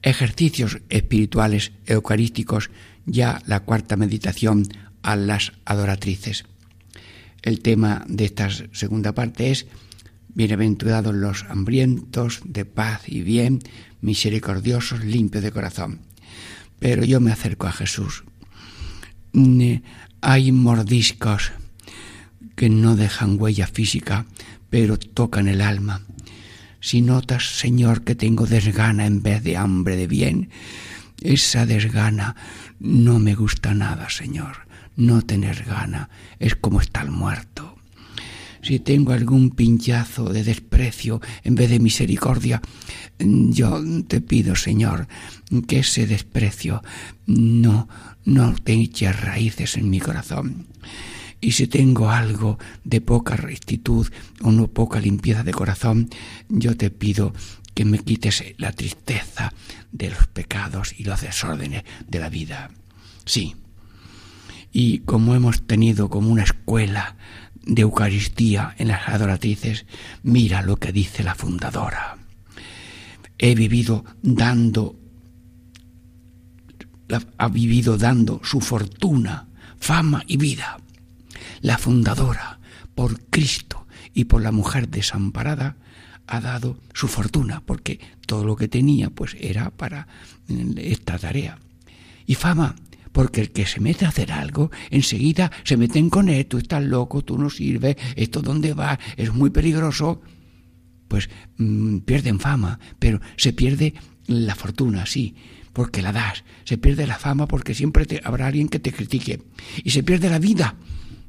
ejercicios 0.00 0.78
espirituales 0.88 1.72
eucarísticos, 1.84 2.70
ya 3.04 3.42
la 3.44 3.60
cuarta 3.60 3.98
meditación 3.98 4.66
a 5.02 5.14
las 5.14 5.52
adoratrices. 5.66 6.46
El 7.42 7.60
tema 7.60 8.02
de 8.08 8.24
esta 8.24 8.48
segunda 8.72 9.12
parte 9.12 9.50
es 9.50 9.66
Bienaventurados 10.32 11.14
los 11.14 11.44
hambrientos 11.50 12.40
de 12.46 12.64
paz 12.64 13.02
y 13.08 13.20
bien, 13.20 13.58
misericordiosos, 14.00 15.04
limpios 15.04 15.44
de 15.44 15.52
corazón. 15.52 16.00
Pero 16.78 17.04
yo 17.04 17.20
me 17.20 17.30
acerco 17.30 17.66
a 17.66 17.72
Jesús. 17.72 18.24
Ne- 19.34 19.82
Hay 20.22 20.50
mordiscos 20.50 21.52
que 22.56 22.70
no 22.70 22.96
dejan 22.96 23.38
huella 23.38 23.66
física, 23.66 24.24
pero 24.70 24.98
tocan 24.98 25.46
el 25.46 25.60
alma. 25.60 26.00
Si 26.82 27.00
notas, 27.00 27.60
Señor, 27.60 28.02
que 28.02 28.16
tengo 28.16 28.44
desgana 28.44 29.06
en 29.06 29.22
vez 29.22 29.44
de 29.44 29.56
hambre 29.56 29.94
de 29.96 30.08
bien, 30.08 30.50
esa 31.20 31.64
desgana 31.64 32.34
no 32.80 33.20
me 33.20 33.36
gusta 33.36 33.72
nada, 33.72 34.10
Señor. 34.10 34.66
No 34.96 35.22
tener 35.22 35.62
gana 35.62 36.10
es 36.40 36.56
como 36.56 36.80
estar 36.80 37.08
muerto. 37.08 37.76
Si 38.62 38.80
tengo 38.80 39.12
algún 39.12 39.50
pinchazo 39.50 40.32
de 40.32 40.42
desprecio 40.42 41.20
en 41.44 41.54
vez 41.54 41.70
de 41.70 41.78
misericordia, 41.78 42.60
yo 43.20 43.80
te 44.08 44.20
pido, 44.20 44.56
Señor, 44.56 45.06
que 45.68 45.78
ese 45.78 46.08
desprecio 46.08 46.82
no, 47.26 47.88
no 48.24 48.56
te 48.56 48.72
eche 48.72 49.12
raíces 49.12 49.76
en 49.76 49.88
mi 49.88 50.00
corazón. 50.00 50.66
Y 51.42 51.52
si 51.52 51.66
tengo 51.66 52.08
algo 52.08 52.56
de 52.84 53.00
poca 53.00 53.34
rectitud 53.34 54.06
o 54.42 54.52
no 54.52 54.68
poca 54.68 55.00
limpieza 55.00 55.42
de 55.42 55.50
corazón, 55.50 56.08
yo 56.48 56.76
te 56.76 56.88
pido 56.88 57.34
que 57.74 57.84
me 57.84 57.98
quites 57.98 58.44
la 58.58 58.70
tristeza 58.70 59.52
de 59.90 60.10
los 60.10 60.28
pecados 60.28 60.94
y 60.96 61.02
los 61.02 61.20
desórdenes 61.20 61.82
de 62.06 62.20
la 62.20 62.28
vida. 62.28 62.70
Sí. 63.24 63.56
Y 64.72 65.00
como 65.00 65.34
hemos 65.34 65.66
tenido 65.66 66.08
como 66.08 66.30
una 66.30 66.44
escuela 66.44 67.16
de 67.66 67.82
Eucaristía 67.82 68.76
en 68.78 68.86
las 68.86 69.08
adoratrices, 69.08 69.84
mira 70.22 70.62
lo 70.62 70.76
que 70.76 70.92
dice 70.92 71.24
la 71.24 71.34
fundadora. 71.34 72.18
He 73.36 73.56
vivido 73.56 74.04
dando, 74.22 74.96
ha 77.36 77.48
vivido 77.48 77.98
dando 77.98 78.40
su 78.44 78.60
fortuna, 78.60 79.48
fama 79.80 80.22
y 80.28 80.36
vida 80.36 80.78
la 81.62 81.78
fundadora, 81.78 82.58
por 82.94 83.24
Cristo 83.30 83.86
y 84.12 84.24
por 84.24 84.42
la 84.42 84.52
mujer 84.52 84.88
desamparada, 84.88 85.76
ha 86.26 86.40
dado 86.40 86.78
su 86.92 87.08
fortuna, 87.08 87.62
porque 87.64 88.00
todo 88.26 88.44
lo 88.44 88.56
que 88.56 88.68
tenía 88.68 89.10
pues 89.10 89.36
era 89.40 89.70
para 89.70 90.06
mm, 90.48 90.72
esta 90.76 91.18
tarea. 91.18 91.58
Y 92.26 92.34
fama, 92.34 92.76
porque 93.12 93.40
el 93.40 93.50
que 93.50 93.66
se 93.66 93.80
mete 93.80 94.04
a 94.04 94.08
hacer 94.08 94.32
algo, 94.32 94.70
enseguida 94.90 95.50
se 95.64 95.76
meten 95.76 96.10
con 96.10 96.28
él, 96.28 96.46
tú 96.46 96.58
estás 96.58 96.82
loco, 96.82 97.22
tú 97.22 97.38
no 97.38 97.50
sirves, 97.50 97.96
esto 98.16 98.42
dónde 98.42 98.74
va, 98.74 98.98
es 99.16 99.32
muy 99.32 99.50
peligroso, 99.50 100.20
pues 101.08 101.28
mm, 101.58 101.98
pierden 101.98 102.40
fama, 102.40 102.78
pero 102.98 103.20
se 103.36 103.52
pierde 103.52 103.94
la 104.26 104.54
fortuna, 104.54 105.06
sí, 105.06 105.34
porque 105.72 106.02
la 106.02 106.12
das, 106.12 106.44
se 106.64 106.78
pierde 106.78 107.06
la 107.06 107.18
fama 107.18 107.46
porque 107.46 107.74
siempre 107.74 108.06
te, 108.06 108.20
habrá 108.24 108.46
alguien 108.46 108.68
que 108.68 108.78
te 108.78 108.92
critique, 108.92 109.42
y 109.84 109.90
se 109.90 110.02
pierde 110.02 110.30
la 110.30 110.38
vida, 110.38 110.76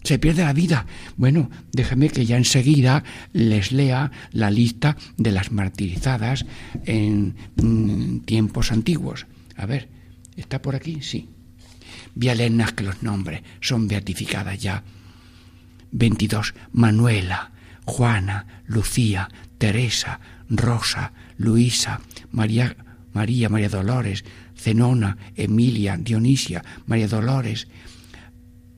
se 0.04 0.20
pierde 0.20 0.44
la 0.44 0.54
vida. 0.54 0.86
Bueno, 1.18 1.50
déjame 1.72 2.10
que 2.10 2.26
ya 2.26 2.38
enseguida 2.38 3.04
les 3.32 3.72
lea 3.72 4.12
la 4.32 4.52
lista 4.52 4.98
de 5.18 5.32
las 5.32 5.52
martirizadas 5.52 6.46
en 6.86 7.36
mm, 7.56 8.20
tiempos 8.20 8.72
antiguos. 8.72 9.26
A 9.56 9.66
ver, 9.66 9.90
¿está 10.36 10.62
por 10.62 10.76
aquí? 10.76 11.02
Sí. 11.02 11.30
Voy 12.16 12.30
a 12.30 12.36
leerlas 12.36 12.74
que 12.74 12.84
los 12.84 13.02
nombres 13.04 13.42
son 13.62 13.88
beatificadas 13.88 14.60
ya. 14.60 14.84
22. 15.92 16.54
Manuela, 16.72 17.52
Juana, 17.86 18.62
Lucía, 18.66 19.30
Teresa, 19.58 20.20
Rosa, 20.50 21.14
Luisa, 21.38 22.02
María, 22.32 22.76
María, 23.14 23.50
María 23.50 23.70
Dolores, 23.70 24.26
Zenona, 24.58 25.18
Emilia, 25.36 25.98
Dionisia, 25.98 26.64
María 26.86 27.08
Dolores, 27.08 27.68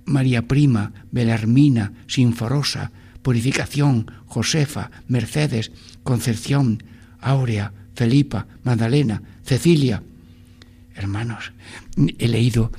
María 0.06 0.48
Prima, 0.48 0.94
Belarmina, 1.12 1.94
Sinforosa, 2.08 2.92
Purificación, 3.22 4.12
Josefa, 4.28 4.92
Mercedes, 5.08 5.72
Concepción, 6.04 6.84
Áurea, 7.20 7.74
Felipa, 7.96 8.48
Magdalena, 8.64 9.22
Cecilia. 9.44 10.04
Hermanos, 10.96 11.54
he 11.98 12.28
leído 12.28 12.72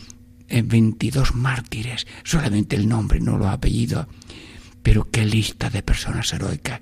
en 0.49 0.69
22 0.69 1.35
mártires, 1.35 2.07
solamente 2.23 2.77
el 2.77 2.89
nombre, 2.89 3.21
no 3.21 3.37
los 3.37 3.49
apellidos, 3.49 4.07
pero 4.83 5.11
qué 5.11 5.25
lista 5.25 5.69
de 5.69 5.83
personas 5.83 6.33
heroicas 6.33 6.81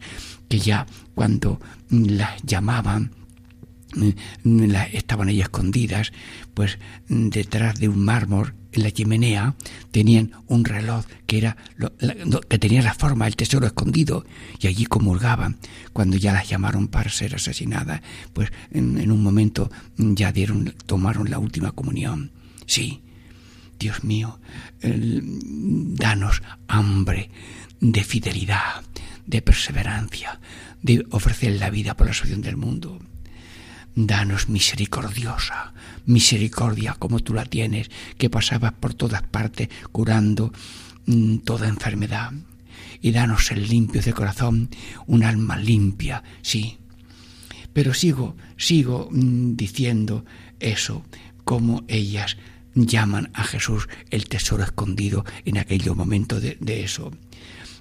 que 0.49 0.59
ya 0.59 0.87
cuando 1.15 1.61
las 1.89 2.43
llamaban 2.43 3.13
estaban 4.93 5.29
ahí 5.29 5.41
escondidas, 5.41 6.13
pues 6.55 6.79
detrás 7.09 7.79
de 7.79 7.89
un 7.89 8.05
mármol 8.05 8.55
en 8.73 8.83
la 8.83 8.91
chimenea 8.91 9.55
tenían 9.91 10.33
un 10.47 10.65
reloj 10.65 11.05
que 11.27 11.39
era 11.39 11.57
que 12.49 12.59
tenía 12.59 12.83
la 12.83 12.95
forma 12.95 13.25
del 13.27 13.37
tesoro 13.37 13.67
escondido 13.67 14.25
y 14.61 14.67
allí 14.67 14.87
comulgaban. 14.87 15.59
Cuando 15.93 16.17
ya 16.17 16.33
las 16.33 16.49
llamaron 16.49 16.89
para 16.89 17.11
ser 17.11 17.35
asesinadas 17.35 18.03
pues 18.33 18.51
en, 18.73 19.11
un 19.11 19.23
momento 19.23 19.71
ya 19.97 20.33
dieron 20.33 20.75
tomaron 20.87 21.31
la 21.31 21.39
última 21.39 21.73
comunión. 21.73 22.33
Sí 22.67 23.03
Dios 23.79 24.05
mío 24.05 24.41
danos 24.83 26.43
hambre 26.69 27.31
de 27.81 28.05
fidelidad 28.05 28.83
de 29.27 29.43
perseverancia 29.43 30.41
de 30.83 31.05
ofrecer 31.11 31.59
la 31.59 31.71
vida 31.71 31.97
por 31.97 32.07
la 32.07 32.13
solución 32.13 32.43
del 32.43 32.57
mundo 32.57 32.99
Danos 33.97 34.49
misericordiosa, 34.49 35.73
misericordia 36.07 36.97
como 36.99 37.21
tú 37.21 37.35
la 37.35 37.45
tienes, 37.45 37.91
que 38.19 38.31
pasabas 38.31 38.73
por 38.73 38.95
todas 38.95 39.23
partes 39.23 39.69
curando 39.93 40.53
mm, 41.07 41.39
toda 41.39 41.69
enfermedad. 41.69 42.33
Y 43.01 43.13
danos 43.13 43.51
el 43.51 43.69
limpio 43.69 44.03
de 44.03 44.13
corazón, 44.13 44.71
un 45.07 45.23
alma 45.23 45.57
limpia, 45.57 46.23
sí. 46.43 46.79
Pero 47.73 47.95
sigo, 47.95 48.37
sigo 48.57 49.09
mm, 49.11 49.57
diciendo 49.57 50.25
eso, 50.59 51.05
como 51.45 51.85
ellas 51.89 52.37
llaman 52.75 53.31
a 53.35 53.45
Jesús 53.45 53.89
el 54.11 54.27
tesoro 54.27 54.65
escondido 54.65 55.25
en 55.45 55.59
aquellos 55.59 55.97
momentos 55.97 56.43
de, 56.43 56.57
de 56.61 56.85
eso. 56.85 57.13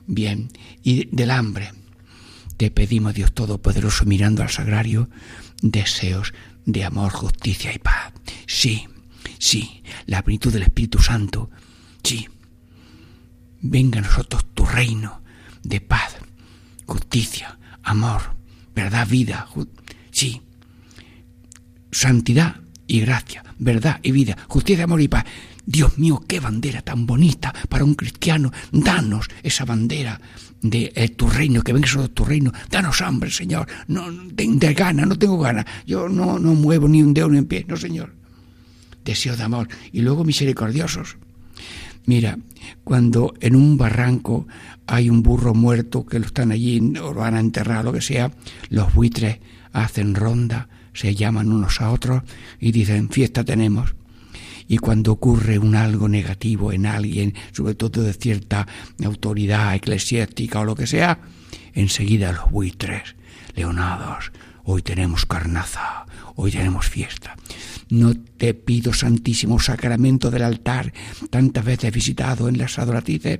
Bien, 0.05 0.49
y 0.83 1.05
del 1.15 1.31
hambre. 1.31 1.71
Te 2.57 2.69
pedimos, 2.69 3.13
Dios 3.15 3.33
Todopoderoso, 3.33 4.05
mirando 4.05 4.43
al 4.43 4.49
sagrario, 4.49 5.09
deseos 5.63 6.33
de 6.65 6.83
amor, 6.83 7.11
justicia 7.11 7.73
y 7.73 7.79
paz. 7.79 8.13
Sí, 8.45 8.87
sí, 9.39 9.81
la 10.05 10.21
plenitud 10.21 10.53
del 10.53 10.63
Espíritu 10.63 10.99
Santo. 10.99 11.49
Sí. 12.03 12.27
Venga 13.61 13.99
a 13.99 14.03
nosotros 14.03 14.45
tu 14.53 14.65
reino 14.65 15.23
de 15.63 15.81
paz, 15.81 16.17
justicia, 16.85 17.57
amor, 17.81 18.35
verdad, 18.75 19.07
vida. 19.07 19.47
Sí. 20.11 20.41
Santidad 21.91 22.57
y 22.85 22.99
gracia, 22.99 23.43
verdad 23.57 23.99
y 24.03 24.11
vida, 24.11 24.37
justicia, 24.47 24.83
amor 24.83 25.01
y 25.01 25.07
paz. 25.07 25.23
Dios 25.65 25.97
mío, 25.97 26.23
qué 26.27 26.39
bandera 26.39 26.81
tan 26.81 27.05
bonita 27.05 27.53
para 27.69 27.83
un 27.83 27.95
cristiano. 27.95 28.51
Danos 28.71 29.27
esa 29.43 29.65
bandera 29.65 30.19
de 30.61 30.91
eh, 30.95 31.09
tu 31.09 31.27
reino, 31.27 31.61
que 31.61 31.73
venga 31.73 31.87
solo 31.87 32.09
tu 32.09 32.25
reino. 32.25 32.51
Danos 32.69 33.01
hambre, 33.01 33.31
Señor. 33.31 33.67
No, 33.87 34.11
de, 34.11 34.47
de 34.47 34.73
gana, 34.73 35.05
no 35.05 35.17
tengo 35.17 35.37
gana. 35.39 35.65
Yo 35.85 36.09
no, 36.09 36.39
no 36.39 36.53
muevo 36.53 36.87
ni 36.87 37.01
un 37.01 37.13
dedo 37.13 37.29
ni 37.29 37.39
un 37.39 37.45
pie. 37.45 37.65
No, 37.67 37.77
Señor. 37.77 38.13
Deseo 39.05 39.35
de 39.35 39.43
amor. 39.43 39.67
Y 39.91 40.01
luego 40.01 40.23
misericordiosos. 40.23 41.17
Mira, 42.05 42.37
cuando 42.83 43.33
en 43.39 43.55
un 43.55 43.77
barranco 43.77 44.47
hay 44.87 45.09
un 45.09 45.23
burro 45.23 45.53
muerto 45.53 46.05
que 46.05 46.19
lo 46.19 46.25
están 46.25 46.51
allí, 46.51 46.79
o 46.99 47.13
lo 47.13 47.21
van 47.21 47.35
a 47.35 47.39
enterrar, 47.39 47.85
lo 47.85 47.93
que 47.93 48.01
sea, 48.01 48.31
los 48.69 48.93
buitres 48.93 49.39
hacen 49.71 50.13
ronda, 50.13 50.67
se 50.93 51.15
llaman 51.15 51.51
unos 51.51 51.79
a 51.79 51.91
otros 51.91 52.23
y 52.59 52.71
dicen, 52.71 53.09
fiesta 53.09 53.45
tenemos 53.45 53.95
y 54.67 54.77
cuando 54.77 55.11
ocurre 55.11 55.59
un 55.59 55.75
algo 55.75 56.07
negativo 56.07 56.71
en 56.71 56.85
alguien, 56.85 57.33
sobre 57.51 57.75
todo 57.75 58.03
de 58.03 58.13
cierta 58.13 58.67
autoridad 59.03 59.75
eclesiástica 59.75 60.59
o 60.59 60.65
lo 60.65 60.75
que 60.75 60.87
sea, 60.87 61.19
enseguida 61.73 62.31
los 62.31 62.51
buitres, 62.51 63.15
leonados, 63.55 64.31
hoy 64.63 64.81
tenemos 64.81 65.25
carnaza, 65.25 66.05
hoy 66.35 66.51
tenemos 66.51 66.87
fiesta. 66.87 67.35
No 67.89 68.13
te 68.15 68.53
pido, 68.53 68.93
Santísimo 68.93 69.59
Sacramento 69.59 70.31
del 70.31 70.43
altar, 70.43 70.93
tantas 71.29 71.63
veces 71.63 71.91
visitado 71.91 72.47
en 72.47 72.57
las 72.57 72.79
adoratrices, 72.79 73.39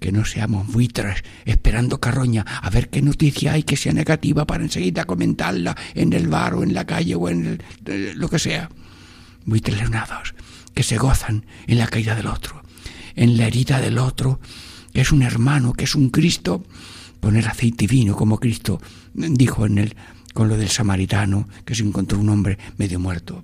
que 0.00 0.12
no 0.12 0.24
seamos 0.24 0.70
buitres 0.72 1.24
esperando 1.44 2.00
carroña 2.00 2.42
a 2.42 2.68
ver 2.70 2.90
qué 2.90 3.00
noticia 3.00 3.52
hay 3.52 3.62
que 3.62 3.76
sea 3.76 3.92
negativa 3.92 4.46
para 4.46 4.64
enseguida 4.64 5.04
comentarla 5.04 5.76
en 5.94 6.12
el 6.12 6.28
bar 6.28 6.54
o 6.54 6.62
en 6.62 6.74
la 6.74 6.84
calle 6.84 7.14
o 7.14 7.28
en 7.28 7.62
eh, 7.86 8.12
lo 8.14 8.28
que 8.28 8.38
sea. 8.38 8.68
Buitres 9.46 9.78
leonados, 9.78 10.34
que 10.74 10.82
se 10.82 10.98
gozan 10.98 11.46
en 11.66 11.78
la 11.78 11.86
caída 11.86 12.14
del 12.14 12.26
otro, 12.26 12.62
en 13.14 13.38
la 13.38 13.46
herida 13.46 13.80
del 13.80 13.98
otro, 13.98 14.40
que 14.92 15.00
es 15.00 15.12
un 15.12 15.22
hermano, 15.22 15.72
que 15.72 15.84
es 15.84 15.94
un 15.94 16.10
Cristo, 16.10 16.64
poner 17.20 17.48
aceite 17.48 17.84
y 17.84 17.88
vino 17.88 18.14
como 18.14 18.38
Cristo 18.38 18.80
dijo 19.14 19.66
en 19.66 19.78
el 19.78 19.96
con 20.36 20.50
lo 20.50 20.58
del 20.58 20.68
samaritano 20.68 21.48
que 21.64 21.74
se 21.74 21.82
encontró 21.82 22.18
un 22.18 22.28
hombre 22.28 22.58
medio 22.76 23.00
muerto. 23.00 23.42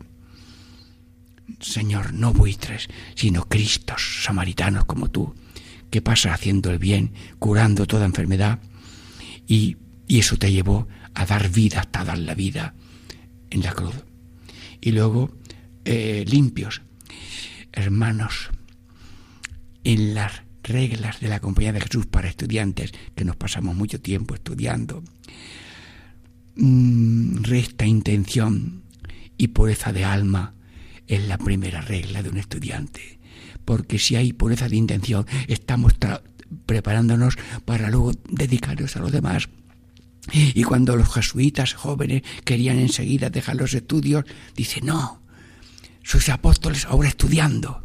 Señor, 1.59 2.13
no 2.13 2.35
buitres, 2.35 2.89
sino 3.15 3.49
Cristos 3.49 4.23
samaritanos 4.25 4.85
como 4.85 5.11
tú, 5.11 5.35
que 5.91 6.03
pasa 6.03 6.35
haciendo 6.35 6.71
el 6.71 6.79
bien, 6.79 7.13
curando 7.39 7.87
toda 7.87 8.05
enfermedad, 8.05 8.61
y, 9.47 9.79
y 10.07 10.19
eso 10.19 10.37
te 10.37 10.53
llevó 10.53 10.87
a 11.15 11.25
dar 11.25 11.49
vida 11.49 11.81
hasta 11.81 12.05
dar 12.05 12.19
la 12.19 12.35
vida 12.35 12.75
en 13.49 13.63
la 13.63 13.73
cruz. 13.73 13.95
Y 14.83 14.93
luego 14.93 15.31
eh, 15.85 16.25
limpios, 16.29 16.83
hermanos, 17.73 18.51
en 19.85 20.15
las 20.15 20.43
reglas 20.63 21.21
de 21.21 21.29
la 21.29 21.41
Compañía 21.41 21.73
de 21.73 21.81
Jesús 21.81 22.07
para 22.07 22.29
estudiantes, 22.29 22.93
que 23.15 23.25
nos 23.25 23.37
pasamos 23.37 23.75
mucho 23.75 24.01
tiempo 24.01 24.35
estudiando, 24.35 25.03
mm, 26.57 27.43
resta 27.43 27.87
intención 27.87 28.83
y 29.37 29.49
pureza 29.49 29.93
de 29.93 30.05
alma 30.05 30.55
es 31.07 31.27
la 31.27 31.39
primera 31.39 31.81
regla 31.81 32.23
de 32.23 32.31
un 32.31 32.39
estudiante. 32.39 33.19
Porque 33.65 33.99
si 33.99 34.17
hay 34.17 34.33
pureza 34.33 34.69
de 34.69 34.77
intención, 34.77 35.27
estamos 35.49 35.95
preparándonos 36.67 37.37
para 37.65 37.91
luego 37.91 38.13
dedicarnos 38.29 38.97
a 38.97 39.01
los 39.01 39.13
demás. 39.13 39.49
Y 40.33 40.63
cuando 40.63 40.97
los 40.97 41.13
jesuitas 41.13 41.75
jóvenes 41.75 42.23
querían 42.45 42.79
enseguida 42.79 43.31
dejar 43.31 43.57
los 43.57 43.75
estudios, 43.75 44.25
dice, 44.55 44.81
no, 44.81 45.22
sois 46.03 46.29
apóstoles 46.29 46.85
ahora 46.87 47.09
estudiando 47.09 47.83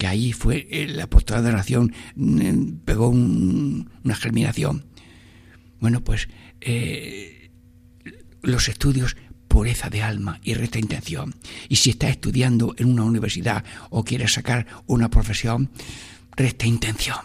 que 0.00 0.06
ahí 0.06 0.32
fue 0.32 0.66
el 0.70 0.98
apostolado 0.98 1.48
de 1.48 1.52
nación, 1.52 1.92
mm, 2.16 2.78
pegó 2.86 3.10
una 3.10 4.14
germinación. 4.14 4.86
Bueno, 5.78 6.02
pues 6.02 6.28
eh, 6.62 7.50
los 8.40 8.68
estudios, 8.70 9.16
pureza 9.46 9.90
de 9.90 10.02
alma 10.02 10.40
y 10.42 10.54
recta 10.54 10.78
intención. 10.78 11.34
Y 11.68 11.76
si 11.76 11.90
estás 11.90 12.10
estudiando 12.10 12.74
en 12.78 12.88
una 12.88 13.04
universidad 13.04 13.62
o 13.90 14.02
quieres 14.02 14.32
sacar 14.32 14.66
una 14.86 15.10
profesión, 15.10 15.70
recta 16.34 16.66
intención. 16.66 17.18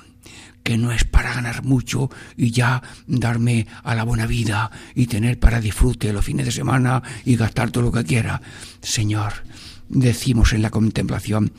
que 0.63 0.80
no 0.80 0.91
es 0.91 1.04
para 1.04 1.32
ganar 1.32 1.63
mucho 1.63 2.10
y 2.36 2.49
ya 2.49 2.82
darme 3.06 3.67
a 3.84 3.93
la 3.93 4.04
buena 4.04 4.25
vida 4.25 4.71
y 4.95 5.06
tener 5.06 5.39
para 5.39 5.62
disfrute 5.62 6.12
los 6.12 6.25
fines 6.25 6.47
de 6.47 6.51
semana 6.51 7.04
y 7.23 7.36
gastar 7.36 7.69
todo 7.69 7.84
lo 7.84 7.91
que 7.91 8.04
quiera. 8.04 8.41
Señor, 8.82 9.43
decimos 9.89 10.54
en 10.54 10.62
la 10.62 10.69
contemplación, 10.69 11.52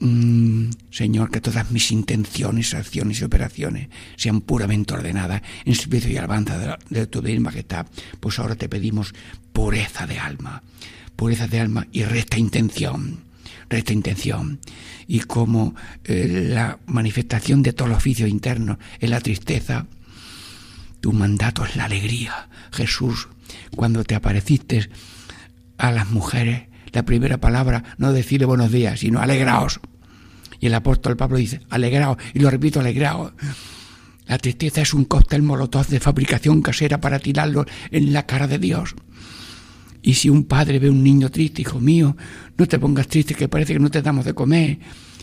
mm, 0.00 0.70
Señor, 0.90 1.30
que 1.30 1.40
todas 1.40 1.70
mis 1.70 1.90
intenciones, 1.90 2.74
acciones 2.74 3.20
y 3.20 3.24
operaciones 3.24 3.88
sean 4.16 4.40
puramente 4.40 4.94
ordenadas 4.94 5.42
en 5.64 5.74
servicio 5.74 6.10
y 6.10 6.16
alabanza 6.16 6.78
de, 6.88 7.06
tu 7.06 7.20
divina 7.20 7.44
majestad. 7.44 7.86
Pues 8.20 8.38
ahora 8.38 8.56
te 8.56 8.68
pedimos 8.68 9.14
pureza 9.52 10.06
de 10.06 10.18
alma, 10.18 10.62
pureza 11.16 11.46
de 11.46 11.60
alma 11.60 11.86
y 11.92 12.04
recta 12.04 12.38
intención, 12.38 13.20
recta 13.68 13.92
intención. 13.92 14.60
Y 15.06 15.20
como 15.20 15.74
eh, 16.04 16.46
la 16.48 16.78
manifestación 16.86 17.62
de 17.62 17.72
todos 17.72 17.88
los 17.88 17.98
oficios 17.98 18.28
internos 18.28 18.78
es 19.00 19.10
la 19.10 19.20
tristeza, 19.20 19.86
tu 21.00 21.12
mandato 21.12 21.64
es 21.64 21.76
la 21.76 21.84
alegría. 21.84 22.48
Jesús, 22.72 23.28
cuando 23.74 24.04
te 24.04 24.14
apareciste 24.14 24.88
a 25.78 25.90
las 25.90 26.10
mujeres, 26.10 26.69
la 26.92 27.04
primera 27.04 27.38
palabra 27.38 27.96
no 27.98 28.12
decirle 28.12 28.46
buenos 28.46 28.72
días, 28.72 29.00
sino 29.00 29.20
alegraos. 29.20 29.80
Y 30.60 30.66
el 30.66 30.74
apóstol 30.74 31.16
Pablo 31.16 31.38
dice, 31.38 31.60
alegraos, 31.70 32.18
y 32.34 32.40
lo 32.40 32.50
repito, 32.50 32.80
alegraos. 32.80 33.32
La 34.26 34.38
tristeza 34.38 34.82
es 34.82 34.94
un 34.94 35.06
cóctel 35.06 35.42
molotov 35.42 35.86
de 35.88 35.98
fabricación 35.98 36.62
casera 36.62 37.00
para 37.00 37.18
tirarlo 37.18 37.64
en 37.90 38.12
la 38.12 38.26
cara 38.26 38.46
de 38.46 38.58
Dios. 38.58 38.94
Y 40.02 40.14
si 40.14 40.30
un 40.30 40.44
padre 40.44 40.78
ve 40.78 40.88
a 40.88 40.92
un 40.92 41.02
niño 41.02 41.30
triste, 41.30 41.62
hijo 41.62 41.80
mío, 41.80 42.16
no 42.56 42.66
te 42.66 42.78
pongas 42.78 43.08
triste, 43.08 43.34
que 43.34 43.48
parece 43.48 43.72
que 43.72 43.80
no 43.80 43.90
te 43.90 44.02
damos 44.02 44.24
de 44.24 44.34
comer. 44.34 44.78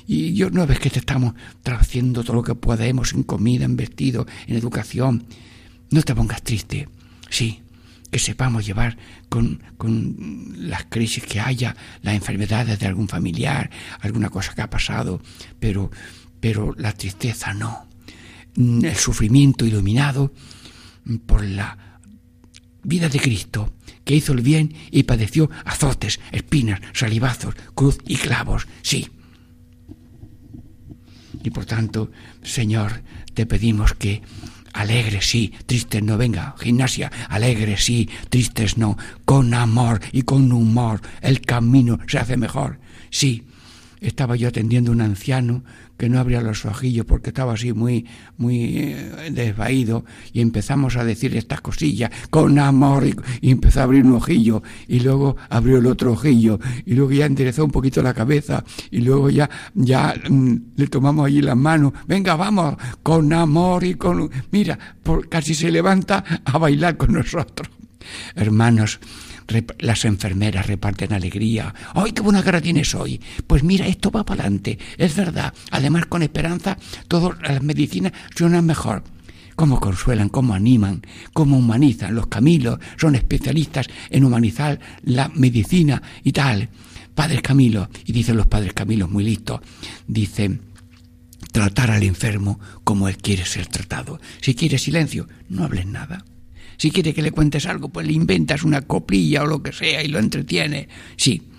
Y 0.08 0.34
yo 0.34 0.50
no 0.50 0.66
ves 0.68 0.80
que 0.80 0.90
te 0.90 1.00
estamos 1.00 1.34
haciendo 1.66 2.24
todo 2.24 2.38
lo 2.38 2.44
que 2.44 2.56
podemos 2.56 3.14
en 3.14 3.24
comida, 3.24 3.66
en 3.66 3.76
vestido, 3.76 4.26
en 4.46 4.56
educación. 4.56 5.26
No 5.90 6.02
te 6.02 6.16
pongas 6.16 6.42
triste. 6.42 6.88
Sí, 7.30 7.62
que 8.12 8.20
sepamos 8.20 8.66
llevar 8.66 8.98
con, 9.30 9.62
con 9.78 10.54
las 10.58 10.86
crisis 10.86 11.24
que 11.24 11.40
haya, 11.40 11.76
las 12.02 12.16
enfermedades 12.16 12.80
de 12.80 12.88
algún 12.88 13.08
familiar, 13.08 13.70
alguna 14.00 14.30
cosa 14.30 14.54
que 14.54 14.62
ha 14.62 14.70
pasado, 14.70 15.22
pero, 15.60 15.92
pero 16.40 16.74
la 16.78 16.94
tristeza 16.94 17.54
no. 17.54 17.88
Mm, 18.56 18.86
El 18.86 18.96
sufrimiento 18.96 19.66
iluminado 19.66 20.34
por 21.26 21.44
la 21.44 22.00
vida 22.84 23.10
de 23.10 23.20
Cristo, 23.20 23.74
que 24.04 24.16
hizo 24.16 24.34
el 24.34 24.42
bien 24.42 24.74
y 24.92 25.04
padeció 25.04 25.50
azotes, 25.66 26.20
espinas, 26.32 26.82
salivazos, 26.94 27.56
cruz 27.76 27.98
y 28.06 28.16
clavos. 28.16 28.68
Sí. 28.82 29.10
Y 31.44 31.50
por 31.50 31.66
tanto, 31.66 32.12
Señor, 32.44 33.04
te 33.34 33.46
pedimos 33.46 33.94
que 33.94 34.22
alegre 34.78 35.22
sí, 35.22 35.54
tristes 35.66 36.04
no 36.04 36.18
venga, 36.18 36.56
gimnasia, 36.60 37.12
alegre 37.30 37.78
sí, 37.78 38.10
tristes 38.30 38.78
no, 38.78 38.98
con 39.26 39.54
amor 39.54 40.00
y 40.12 40.22
con 40.22 40.52
humor, 40.52 41.02
el 41.22 41.42
camino 41.42 42.00
se 42.08 42.20
hace 42.20 42.38
mejor. 42.38 42.80
Sí, 43.10 43.44
estaba 44.02 44.36
yo 44.36 44.50
atendiendo 44.50 44.92
a 44.92 44.96
un 44.96 45.02
anciano 45.02 45.64
que 45.98 46.10
no 46.10 46.20
abría 46.20 46.42
los 46.42 46.66
ojillos 46.66 47.06
porque 47.06 47.30
estaba 47.30 47.54
así 47.54 47.74
muy, 47.74 48.06
muy 48.38 48.78
eh, 48.78 49.30
desvaído 49.32 50.06
y 50.32 50.42
empezamos 50.42 50.96
a 50.96 51.04
decir 51.04 51.36
estas 51.36 51.62
cosillas 51.62 52.12
con 52.30 52.58
amor 52.60 53.06
y, 53.42 53.50
empezó 53.50 53.82
a 53.82 53.84
abrir 53.84 54.06
un 54.06 54.14
ojillo 54.14 54.62
y 54.88 55.00
luego 55.00 55.36
abrió 55.50 55.80
el 55.80 55.88
otro 55.88 56.14
ojillo 56.14 56.60
y 56.86 56.94
luego 56.94 57.12
ya 57.12 57.26
enderezó 57.26 57.66
un 57.66 57.72
poquito 57.72 58.02
la 58.02 58.14
cabeza 58.14 58.64
y 58.92 59.02
luego 59.02 59.30
ya, 59.30 59.50
ya 59.74 60.14
mm, 60.30 60.56
le 60.76 60.88
tomamos 60.88 61.26
allí 61.26 61.42
las 61.42 61.58
manos, 61.58 61.94
venga, 62.08 62.36
vamos, 62.36 62.76
con 63.04 63.34
amor 63.34 63.84
y 63.84 63.96
con... 63.96 64.30
Mira, 64.52 64.78
por, 65.02 65.28
casi 65.28 65.56
se 65.56 65.72
levanta 65.72 66.24
a 66.46 66.58
bailar 66.58 66.98
con 66.98 67.14
nosotros. 67.14 67.70
Hermanos, 68.36 69.00
las 69.80 70.06
enfermeras 70.06 70.68
reparten 70.68 71.14
alegría. 71.14 71.74
¡Ay, 71.94 72.12
qué 72.12 72.22
buena 72.22 72.44
cara 72.44 72.62
tienes 72.62 72.94
hoy! 72.96 73.22
Pues 73.46 73.64
mira, 73.64 73.88
esto 73.88 74.12
va 74.12 74.26
para 74.26 74.44
adelante, 74.44 74.78
es 74.98 75.16
verdad. 75.16 75.54
Además, 75.72 76.06
con 76.08 76.24
esperanza, 76.24 76.78
todas 77.08 77.38
las 77.42 77.62
medicinas 77.62 78.14
suenan 78.36 78.66
mejor. 78.66 79.04
Cómo 79.56 79.80
consuelan, 79.80 80.30
cómo 80.30 80.54
animan, 80.54 81.02
cómo 81.34 81.58
humanizan. 81.58 82.14
Los 82.14 82.28
Camilos 82.28 82.80
son 82.98 83.16
especialistas 83.16 83.88
en 84.10 84.24
humanizar 84.24 84.80
la 85.04 85.30
medicina 85.30 86.02
y 86.24 86.32
tal. 86.32 86.70
Padres 87.16 87.42
Camilo, 87.42 87.90
y 88.06 88.12
dicen 88.12 88.38
los 88.38 88.46
padres 88.46 88.74
Camilos 88.74 89.10
muy 89.10 89.24
listos, 89.24 89.62
dicen, 90.08 90.62
tratar 91.52 91.90
al 91.90 92.04
enfermo 92.04 92.60
como 92.84 93.08
él 93.08 93.18
quiere 93.18 93.46
ser 93.46 93.66
tratado. 93.66 94.20
Si 94.42 94.54
quiere 94.54 94.78
silencio, 94.78 95.28
no 95.50 95.64
hables 95.64 95.88
nada. 95.88 96.24
Si 96.78 96.92
quiere 96.92 97.14
que 97.14 97.22
le 97.22 97.32
cuentes 97.32 97.66
algo, 97.66 97.90
pues 97.90 98.06
le 98.06 98.14
inventas 98.14 98.64
una 98.64 98.82
coplilla 98.82 99.44
o 99.44 99.48
lo 99.48 99.64
que 99.64 99.74
sea 99.74 100.04
y 100.04 100.08
lo 100.08 100.20
entretiene. 100.20 100.88
Sí, 101.16 101.50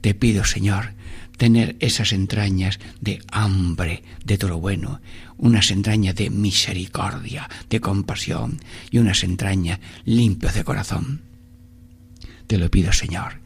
te 0.00 0.14
pido, 0.14 0.44
Señor, 0.44 0.94
tener 1.36 1.76
esas 1.80 2.12
entrañas 2.12 2.78
de 3.00 3.20
hambre 3.30 4.02
de 4.24 4.36
todo 4.36 4.50
lo 4.50 4.58
bueno, 4.58 5.00
unas 5.36 5.70
entrañas 5.70 6.16
de 6.16 6.30
misericordia, 6.30 7.48
de 7.70 7.80
compasión 7.80 8.60
y 8.90 8.98
unas 8.98 9.22
entrañas 9.22 9.78
limpias 10.04 10.54
de 10.54 10.64
corazón. 10.64 11.22
Te 12.46 12.58
lo 12.58 12.70
pido, 12.70 12.92
Señor. 12.92 13.40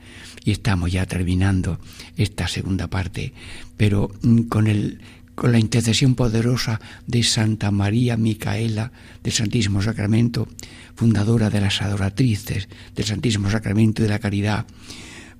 Y 0.44 0.50
estamos 0.50 0.90
ya 0.90 1.06
terminando 1.06 1.78
esta 2.16 2.48
segunda 2.48 2.88
parte, 2.88 3.32
pero 3.76 4.10
mm, 4.22 4.42
con 4.42 4.66
el 4.66 5.00
con 5.34 5.52
la 5.52 5.58
intercesión 5.58 6.14
poderosa 6.14 6.80
de 7.06 7.22
Santa 7.22 7.70
María 7.70 8.16
Micaela 8.16 8.92
del 9.22 9.32
Santísimo 9.32 9.82
Sacramento, 9.82 10.48
fundadora 10.94 11.50
de 11.50 11.60
las 11.60 11.80
adoratrices 11.82 12.68
del 12.94 13.04
Santísimo 13.04 13.50
Sacramento 13.50 14.02
y 14.02 14.04
de 14.04 14.10
la 14.10 14.18
Caridad, 14.18 14.66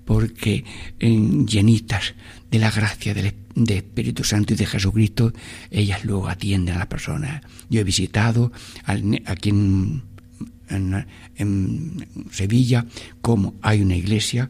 porque 0.04 0.64
en, 0.98 1.46
llenitas 1.46 2.14
de 2.50 2.58
la 2.58 2.70
gracia 2.70 3.14
del 3.14 3.34
de 3.54 3.76
Espíritu 3.76 4.24
Santo 4.24 4.54
y 4.54 4.56
de 4.56 4.66
Jesucristo, 4.66 5.32
ellas 5.70 6.04
luego 6.04 6.28
atienden 6.28 6.76
a 6.76 6.78
las 6.78 6.86
personas. 6.86 7.42
Yo 7.68 7.80
he 7.80 7.84
visitado 7.84 8.52
al, 8.84 9.22
aquí 9.26 9.50
en, 9.50 10.02
en, 10.68 12.06
Sevilla 12.30 12.86
como 13.20 13.54
hay 13.62 13.82
una 13.82 13.96
iglesia 13.96 14.48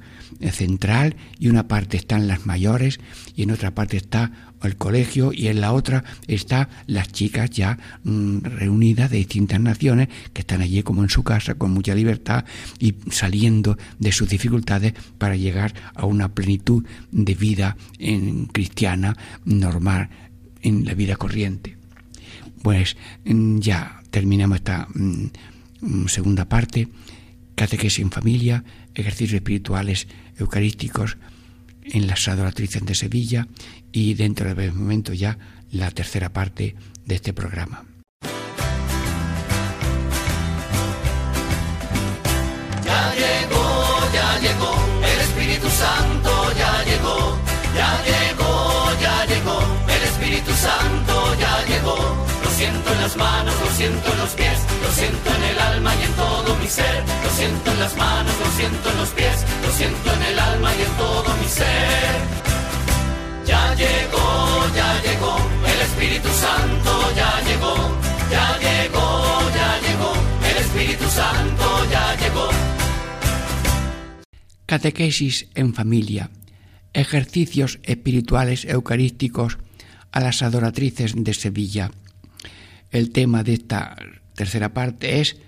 central 0.52 1.16
y 1.38 1.48
una 1.48 1.66
parte 1.66 1.96
están 1.96 2.28
las 2.28 2.46
mayores 2.46 3.00
y 3.34 3.42
en 3.42 3.50
otra 3.50 3.74
parte 3.74 3.96
está 3.96 4.51
el 4.66 4.76
colegio 4.76 5.32
y 5.32 5.48
en 5.48 5.60
la 5.60 5.72
otra 5.72 6.04
está 6.26 6.68
las 6.86 7.10
chicas 7.12 7.50
ya 7.50 7.78
mmm, 8.04 8.38
reunidas 8.38 9.10
de 9.10 9.18
distintas 9.18 9.60
naciones 9.60 10.08
que 10.32 10.42
están 10.42 10.60
allí 10.60 10.82
como 10.82 11.02
en 11.02 11.10
su 11.10 11.22
casa 11.22 11.54
con 11.54 11.72
mucha 11.72 11.94
libertad 11.94 12.44
y 12.78 12.94
saliendo 13.10 13.76
de 13.98 14.12
sus 14.12 14.28
dificultades 14.28 14.94
para 15.18 15.36
llegar 15.36 15.74
a 15.94 16.06
una 16.06 16.28
plenitud 16.34 16.84
de 17.10 17.34
vida 17.34 17.76
en, 17.98 18.46
cristiana 18.46 19.16
normal 19.44 20.10
en 20.62 20.84
la 20.84 20.94
vida 20.94 21.16
corriente. 21.16 21.76
Pues 22.62 22.96
ya 23.24 24.02
terminamos 24.10 24.58
esta 24.58 24.86
mmm, 24.94 26.06
segunda 26.06 26.48
parte, 26.48 26.88
catequesis 27.54 27.98
en 27.98 28.10
familia, 28.10 28.64
ejercicios 28.94 29.34
espirituales 29.34 30.06
eucarísticos 30.38 31.16
en 31.84 32.06
las 32.06 32.28
adoratrices 32.28 32.84
de 32.84 32.94
Sevilla 32.94 33.46
y 33.92 34.14
dentro 34.14 34.54
de 34.54 34.72
momento 34.72 35.12
ya 35.12 35.38
la 35.70 35.90
tercera 35.90 36.32
parte 36.32 36.74
de 37.04 37.14
este 37.14 37.32
programa. 37.32 37.84
Ya 42.84 43.14
llegó, 43.14 44.12
ya 44.12 44.40
llegó, 44.40 44.74
el 45.02 45.20
Espíritu 45.20 45.68
Santo 45.68 46.52
ya 46.58 46.84
llegó, 46.84 47.38
ya 47.74 48.02
llegó, 48.04 49.00
ya 49.00 49.26
llegó, 49.26 49.60
el 49.88 50.02
Espíritu 50.02 50.52
Santo 50.52 51.34
ya 51.38 51.64
llegó. 51.66 52.31
Siento 52.62 52.92
en 52.92 53.00
las 53.00 53.16
manos, 53.16 53.54
lo 53.58 53.70
siento 53.72 54.12
en 54.12 54.18
los 54.18 54.30
pies, 54.34 54.58
lo 54.84 54.92
siento 54.92 55.34
en 55.34 55.42
el 55.42 55.58
alma 55.58 55.96
y 55.96 56.02
en 56.04 56.12
todo 56.12 56.56
mi 56.58 56.68
ser. 56.68 57.02
Lo 57.24 57.30
siento 57.30 57.72
en 57.72 57.80
las 57.80 57.96
manos, 57.96 58.32
lo 58.38 58.50
siento 58.52 58.88
en 58.88 58.96
los 58.98 59.08
pies, 59.08 59.44
lo 59.66 59.72
siento 59.72 60.12
en 60.14 60.22
el 60.22 60.38
alma 60.38 60.70
y 60.76 60.82
en 60.82 60.92
todo 60.96 61.36
mi 61.38 61.48
ser. 61.48 62.14
Ya 63.44 63.74
llegó, 63.74 64.74
ya 64.76 65.02
llegó, 65.02 65.36
el 65.74 65.80
Espíritu 65.88 66.28
Santo 66.28 66.92
ya 67.16 67.32
llegó, 67.48 67.74
ya 68.30 68.58
llegó, 68.58 69.40
ya 69.58 69.70
llegó, 69.84 70.12
el 70.48 70.56
Espíritu 70.58 71.10
Santo 71.10 71.66
ya 71.90 72.14
llegó. 72.14 72.48
Catequesis 74.66 75.48
en 75.56 75.74
familia, 75.74 76.30
ejercicios 76.92 77.80
espirituales 77.82 78.64
eucarísticos 78.66 79.58
a 80.12 80.20
las 80.20 80.42
adoratrices 80.42 81.14
de 81.16 81.34
Sevilla. 81.34 81.90
El 82.92 83.10
tema 83.10 83.42
de 83.42 83.54
esta 83.54 83.96
tercera 84.34 84.74
parte 84.74 85.20
es 85.20 85.38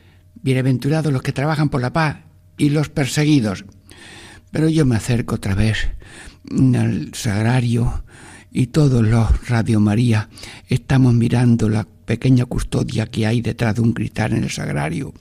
Bienaventurados 0.43 1.13
los 1.13 1.21
que 1.21 1.33
trabajan 1.33 1.69
por 1.69 1.83
la 1.83 1.93
paz 1.93 2.17
y 2.57 2.71
los 2.71 2.89
perseguidos. 2.89 3.67
Pero 4.51 4.71
yo 4.71 4.87
me 4.87 4.97
acerco 4.97 5.35
otra 5.35 5.55
vez 5.55 5.89
al 6.51 7.13
sagrario 7.13 8.03
y 8.51 8.69
todos 8.69 9.03
los 9.07 9.47
Radio 9.47 9.79
María 9.79 10.31
estamos 10.69 11.13
mirando 11.13 11.69
la 11.69 11.87
pequeña 12.07 12.47
custodia 12.47 13.07
que 13.07 13.27
hay 13.27 13.43
detrás 13.43 13.75
de 13.75 13.83
un 13.83 13.93
cristal 13.93 14.33
en 14.33 14.45
el 14.45 14.51
sagrario. 14.51 15.13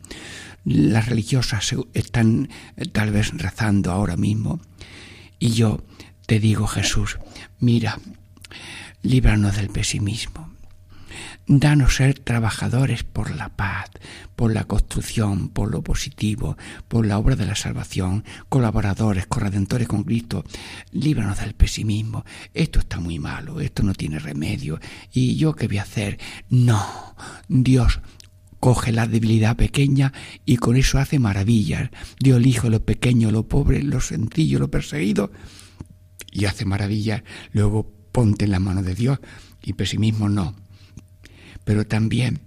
Las 0.63 1.07
religiosas 1.07 1.75
están 1.93 2.47
eh, 2.77 2.85
tal 2.85 3.11
vez 3.11 3.33
rezando 3.37 3.91
ahora 3.91 4.15
mismo. 4.15 4.61
Y 5.39 5.49
yo 5.49 5.83
te 6.25 6.39
digo, 6.39 6.67
Jesús, 6.67 7.19
mira, 7.59 7.99
líbranos 9.01 9.57
del 9.57 9.67
pesimismo. 9.67 10.52
Danos 11.45 11.97
ser 11.97 12.19
trabajadores 12.19 13.03
por 13.03 13.35
la 13.35 13.49
paz, 13.49 13.89
por 14.37 14.53
la 14.53 14.63
construcción, 14.63 15.49
por 15.49 15.69
lo 15.69 15.83
positivo, 15.83 16.57
por 16.87 17.05
la 17.05 17.17
obra 17.17 17.35
de 17.35 17.45
la 17.45 17.55
salvación, 17.55 18.23
colaboradores, 18.47 19.27
corredentores 19.27 19.89
con 19.89 20.05
Cristo. 20.05 20.45
Líbranos 20.91 21.41
del 21.41 21.53
pesimismo. 21.53 22.23
Esto 22.53 22.79
está 22.79 23.01
muy 23.01 23.19
malo, 23.19 23.59
esto 23.59 23.83
no 23.83 23.93
tiene 23.93 24.19
remedio. 24.19 24.79
¿Y 25.11 25.35
yo 25.35 25.53
qué 25.53 25.67
voy 25.67 25.79
a 25.79 25.83
hacer? 25.83 26.17
No, 26.49 27.13
Dios 27.49 27.99
coge 28.61 28.93
la 28.93 29.05
debilidad 29.05 29.57
pequeña 29.57 30.13
y 30.45 30.55
con 30.55 30.77
eso 30.77 30.97
hace 30.97 31.19
maravillas. 31.19 31.89
Dios 32.21 32.37
elige 32.37 32.69
lo 32.69 32.85
pequeño, 32.85 33.31
lo 33.31 33.49
pobre, 33.49 33.83
lo 33.83 33.99
sencillo, 33.99 34.59
lo 34.59 34.71
perseguido 34.71 35.29
y 36.31 36.45
hace 36.45 36.63
maravillas. 36.63 37.23
Luego 37.51 37.91
ponte 38.13 38.45
en 38.45 38.51
la 38.51 38.59
mano 38.59 38.81
de 38.81 38.95
Dios 38.95 39.19
y 39.61 39.73
pesimismo 39.73 40.29
no 40.29 40.62
pero 41.63 41.85
también, 41.85 42.41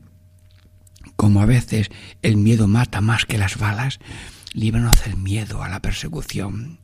como 1.16 1.40
a 1.40 1.46
veces 1.46 1.90
el 2.22 2.36
miedo 2.36 2.68
mata 2.68 3.00
más 3.00 3.26
que 3.26 3.38
las 3.38 3.58
balas, 3.58 3.98
líbranos 4.52 5.04
del 5.04 5.16
miedo 5.16 5.62
a 5.62 5.68
la 5.68 5.80
persecución. 5.80 6.80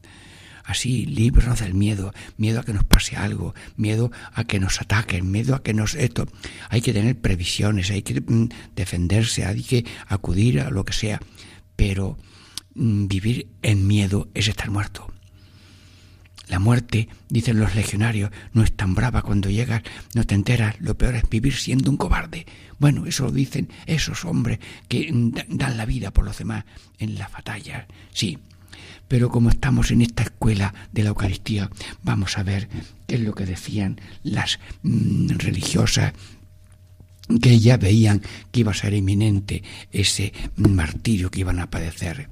Así, 0.64 1.06
líbranos 1.06 1.60
del 1.60 1.74
miedo, 1.74 2.12
miedo 2.36 2.60
a 2.60 2.64
que 2.64 2.72
nos 2.72 2.84
pase 2.84 3.16
algo, 3.16 3.54
miedo 3.76 4.12
a 4.32 4.44
que 4.44 4.60
nos 4.60 4.80
ataquen, 4.80 5.30
miedo 5.30 5.56
a 5.56 5.62
que 5.62 5.74
nos 5.74 5.94
esto. 5.94 6.26
Hay 6.68 6.80
que 6.82 6.92
tener 6.92 7.20
previsiones, 7.20 7.90
hay 7.90 8.02
que 8.02 8.20
mm, 8.20 8.48
defenderse, 8.76 9.44
hay 9.44 9.62
que 9.62 9.84
acudir 10.06 10.60
a 10.60 10.70
lo 10.70 10.84
que 10.84 10.92
sea, 10.92 11.20
pero 11.74 12.16
mm, 12.74 13.08
vivir 13.08 13.48
en 13.62 13.86
miedo 13.88 14.28
es 14.34 14.46
estar 14.46 14.70
muerto. 14.70 15.12
La 16.48 16.58
muerte, 16.58 17.08
dicen 17.28 17.58
los 17.60 17.74
legionarios, 17.74 18.30
no 18.52 18.62
es 18.62 18.72
tan 18.72 18.94
brava 18.94 19.22
cuando 19.22 19.48
llegas, 19.48 19.82
no 20.14 20.24
te 20.24 20.34
enteras, 20.34 20.74
lo 20.80 20.96
peor 20.98 21.14
es 21.14 21.28
vivir 21.30 21.54
siendo 21.54 21.90
un 21.90 21.96
cobarde. 21.96 22.46
Bueno, 22.78 23.06
eso 23.06 23.24
lo 23.24 23.30
dicen 23.32 23.68
esos 23.86 24.24
hombres 24.24 24.58
que 24.88 25.08
da- 25.12 25.46
dan 25.48 25.76
la 25.76 25.86
vida 25.86 26.10
por 26.12 26.24
los 26.24 26.36
demás 26.38 26.64
en 26.98 27.14
las 27.16 27.30
batallas. 27.32 27.86
Sí, 28.12 28.38
pero 29.08 29.30
como 29.30 29.50
estamos 29.50 29.90
en 29.92 30.02
esta 30.02 30.24
escuela 30.24 30.74
de 30.90 31.02
la 31.04 31.10
Eucaristía, 31.10 31.70
vamos 32.02 32.36
a 32.36 32.42
ver 32.42 32.68
qué 33.06 33.14
es 33.16 33.20
lo 33.20 33.34
que 33.34 33.46
decían 33.46 34.00
las 34.24 34.58
mm, 34.82 35.28
religiosas 35.38 36.12
que 37.40 37.60
ya 37.60 37.76
veían 37.76 38.20
que 38.50 38.60
iba 38.60 38.72
a 38.72 38.74
ser 38.74 38.92
inminente 38.94 39.62
ese 39.92 40.32
martirio 40.56 41.30
que 41.30 41.40
iban 41.40 41.60
a 41.60 41.70
padecer. 41.70 42.26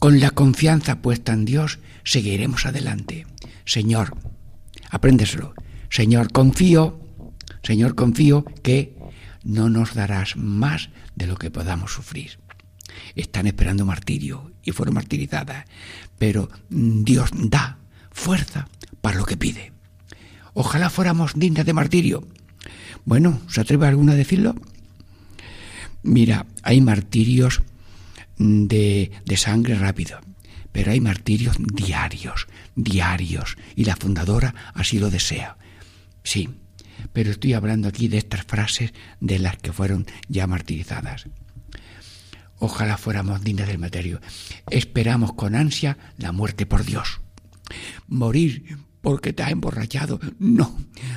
Con 0.00 0.18
la 0.18 0.30
confianza 0.30 1.02
puesta 1.02 1.34
en 1.34 1.44
Dios, 1.44 1.78
seguiremos 2.04 2.64
adelante. 2.64 3.26
Señor, 3.66 4.16
apréndeselo. 4.88 5.52
Señor, 5.90 6.32
confío, 6.32 6.98
Señor, 7.62 7.94
confío 7.94 8.46
que 8.62 8.96
no 9.44 9.68
nos 9.68 9.92
darás 9.92 10.36
más 10.36 10.88
de 11.16 11.26
lo 11.26 11.36
que 11.36 11.50
podamos 11.50 11.92
sufrir. 11.92 12.38
Están 13.14 13.46
esperando 13.46 13.84
martirio 13.84 14.52
y 14.62 14.70
fueron 14.72 14.94
martirizadas, 14.94 15.66
pero 16.18 16.48
Dios 16.70 17.28
da 17.34 17.76
fuerza 18.10 18.68
para 19.02 19.18
lo 19.18 19.26
que 19.26 19.36
pide. 19.36 19.72
Ojalá 20.54 20.88
fuéramos 20.88 21.32
dignas 21.36 21.66
de 21.66 21.74
martirio. 21.74 22.26
Bueno, 23.04 23.38
¿se 23.48 23.60
atreve 23.60 23.86
alguno 23.86 24.12
a 24.12 24.16
decirlo? 24.16 24.54
Mira, 26.02 26.46
hay 26.62 26.80
martirios 26.80 27.60
de, 28.40 29.10
de 29.24 29.36
sangre 29.36 29.74
rápido, 29.74 30.18
pero 30.72 30.92
hay 30.92 31.00
martirios 31.00 31.56
diarios, 31.60 32.46
diarios, 32.74 33.56
y 33.76 33.84
la 33.84 33.96
fundadora 33.96 34.54
así 34.74 34.98
lo 34.98 35.10
desea. 35.10 35.58
Sí, 36.24 36.48
pero 37.12 37.30
estoy 37.30 37.52
hablando 37.52 37.88
aquí 37.88 38.08
de 38.08 38.18
estas 38.18 38.44
frases 38.44 38.92
de 39.20 39.38
las 39.38 39.58
que 39.58 39.72
fueron 39.72 40.06
ya 40.28 40.46
martirizadas. 40.46 41.26
Ojalá 42.58 42.96
fuéramos 42.96 43.42
dignas 43.42 43.68
del 43.68 43.78
materio. 43.78 44.20
Esperamos 44.70 45.34
con 45.34 45.54
ansia 45.54 45.98
la 46.16 46.32
muerte 46.32 46.66
por 46.66 46.84
Dios. 46.84 47.20
Morir 48.08 48.78
porque 49.00 49.32
te 49.32 49.42
ha 49.42 49.50
emborrachado. 49.50 50.20
No. 50.38 50.76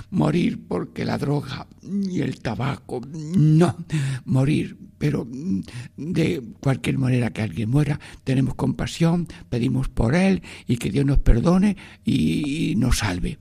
Morir 0.09 0.61
porque 0.67 1.05
la 1.05 1.17
droga 1.17 1.67
y 1.81 2.21
el 2.21 2.39
tabaco. 2.39 3.01
No. 3.11 3.77
Morir, 4.25 4.77
pero 4.97 5.25
mm, 5.25 5.61
de 5.97 6.41
cualquier 6.59 6.97
manera 6.97 7.31
que 7.31 7.41
alguien 7.41 7.69
muera, 7.69 7.99
tenemos 8.23 8.55
compasión, 8.55 9.27
pedimos 9.49 9.89
por 9.89 10.15
él 10.15 10.41
y 10.67 10.77
que 10.77 10.91
Dios 10.91 11.05
nos 11.05 11.19
perdone 11.19 11.77
y, 12.05 12.75
nos 12.77 12.99
salve. 12.99 13.37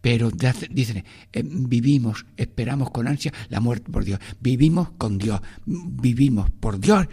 Pero 0.00 0.30
dicen, 0.70 1.04
eh, 1.32 1.42
vivimos, 1.44 2.26
esperamos 2.36 2.90
con 2.90 3.08
ansia 3.08 3.32
la 3.48 3.60
muerte 3.60 3.90
por 3.90 4.04
Dios. 4.04 4.20
Vivimos 4.40 4.90
con 4.92 5.18
Dios, 5.18 5.40
vivimos 5.66 6.50
por 6.50 6.78
Dios 6.80 7.06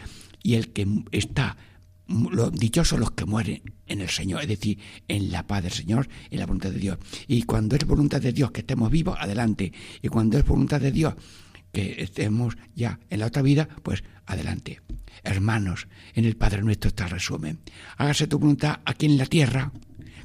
y 0.43 0.55
el 0.55 0.69
que 0.69 0.87
está 1.11 1.57
lo, 2.09 2.49
dichosos 2.49 2.99
los 2.99 3.11
que 3.11 3.25
mueren 3.25 3.61
en 3.87 4.01
el 4.01 4.09
Señor, 4.09 4.41
es 4.41 4.47
decir, 4.47 4.79
en 5.07 5.31
la 5.31 5.45
paz 5.47 5.63
del 5.63 5.71
Señor, 5.71 6.09
en 6.29 6.39
la 6.39 6.45
voluntad 6.45 6.71
de 6.71 6.79
Dios. 6.79 6.97
Y 7.27 7.43
cuando 7.43 7.75
es 7.75 7.85
voluntad 7.85 8.21
de 8.21 8.33
Dios 8.33 8.51
que 8.51 8.61
estemos 8.61 8.89
vivos, 8.91 9.17
adelante. 9.19 9.71
Y 10.01 10.07
cuando 10.07 10.37
es 10.37 10.45
voluntad 10.45 10.81
de 10.81 10.91
Dios 10.91 11.13
que 11.71 12.01
estemos 12.01 12.57
ya 12.75 12.99
en 13.09 13.19
la 13.19 13.27
otra 13.27 13.41
vida, 13.41 13.69
pues 13.83 14.03
adelante. 14.25 14.81
Hermanos, 15.23 15.87
en 16.13 16.25
el 16.25 16.35
Padre 16.35 16.63
nuestro 16.63 16.89
está 16.89 17.05
el 17.05 17.11
resumen. 17.11 17.59
Hágase 17.97 18.27
tu 18.27 18.39
voluntad 18.39 18.79
aquí 18.85 19.05
en 19.05 19.17
la 19.17 19.25
tierra, 19.25 19.71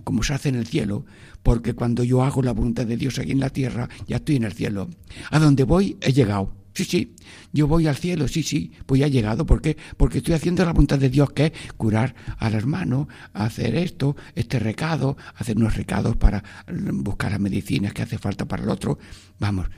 como 0.05 0.23
se 0.23 0.35
hace 0.35 0.49
en 0.49 0.57
el 0.57 0.67
cielo, 0.67 1.05
porque 1.43 1.75
cuando 1.75 2.05
yo 2.05 2.23
hago 2.23 2.43
la 2.43 2.53
voluntad 2.53 2.87
de 2.87 2.97
Dios 2.97 3.19
aquí 3.19 3.33
en 3.33 3.41
la 3.41 3.51
tierra, 3.51 3.89
ya 4.07 4.17
estoy 4.17 4.37
en 4.37 4.45
el 4.45 4.53
cielo. 4.53 4.89
A 5.31 5.39
donde 5.39 5.65
voy 5.65 5.97
he 6.01 6.13
llegado. 6.13 6.64
Sí, 6.75 6.85
sí, 6.85 7.15
yo 7.53 7.69
voy 7.69 7.87
al 7.87 7.97
cielo, 7.97 8.27
sí, 8.27 8.43
sí, 8.43 8.73
pues 8.85 8.99
ya 9.01 9.07
he 9.07 9.11
llegado. 9.11 9.47
¿Por 9.47 9.63
qué? 9.63 9.77
Porque 9.97 10.19
estoy 10.19 10.35
haciendo 10.35 10.65
la 10.65 10.73
voluntad 10.73 10.99
de 10.99 11.09
Dios, 11.09 11.31
que 11.33 11.47
es 11.47 11.73
curar 11.75 12.17
al 12.39 12.55
hermano, 12.55 13.09
hacer 13.33 13.77
esto, 13.77 14.17
este 14.35 14.59
recado, 14.59 15.17
hacer 15.37 15.57
unos 15.57 15.77
recados 15.77 16.17
para 16.17 16.43
buscar 16.67 17.31
las 17.31 17.41
medicinas 17.41 17.93
que 17.93 18.03
hace 18.03 18.19
falta 18.19 18.47
para 18.47 18.65
el 18.65 18.71
otro. 18.71 18.99
Vamos, 19.39 19.69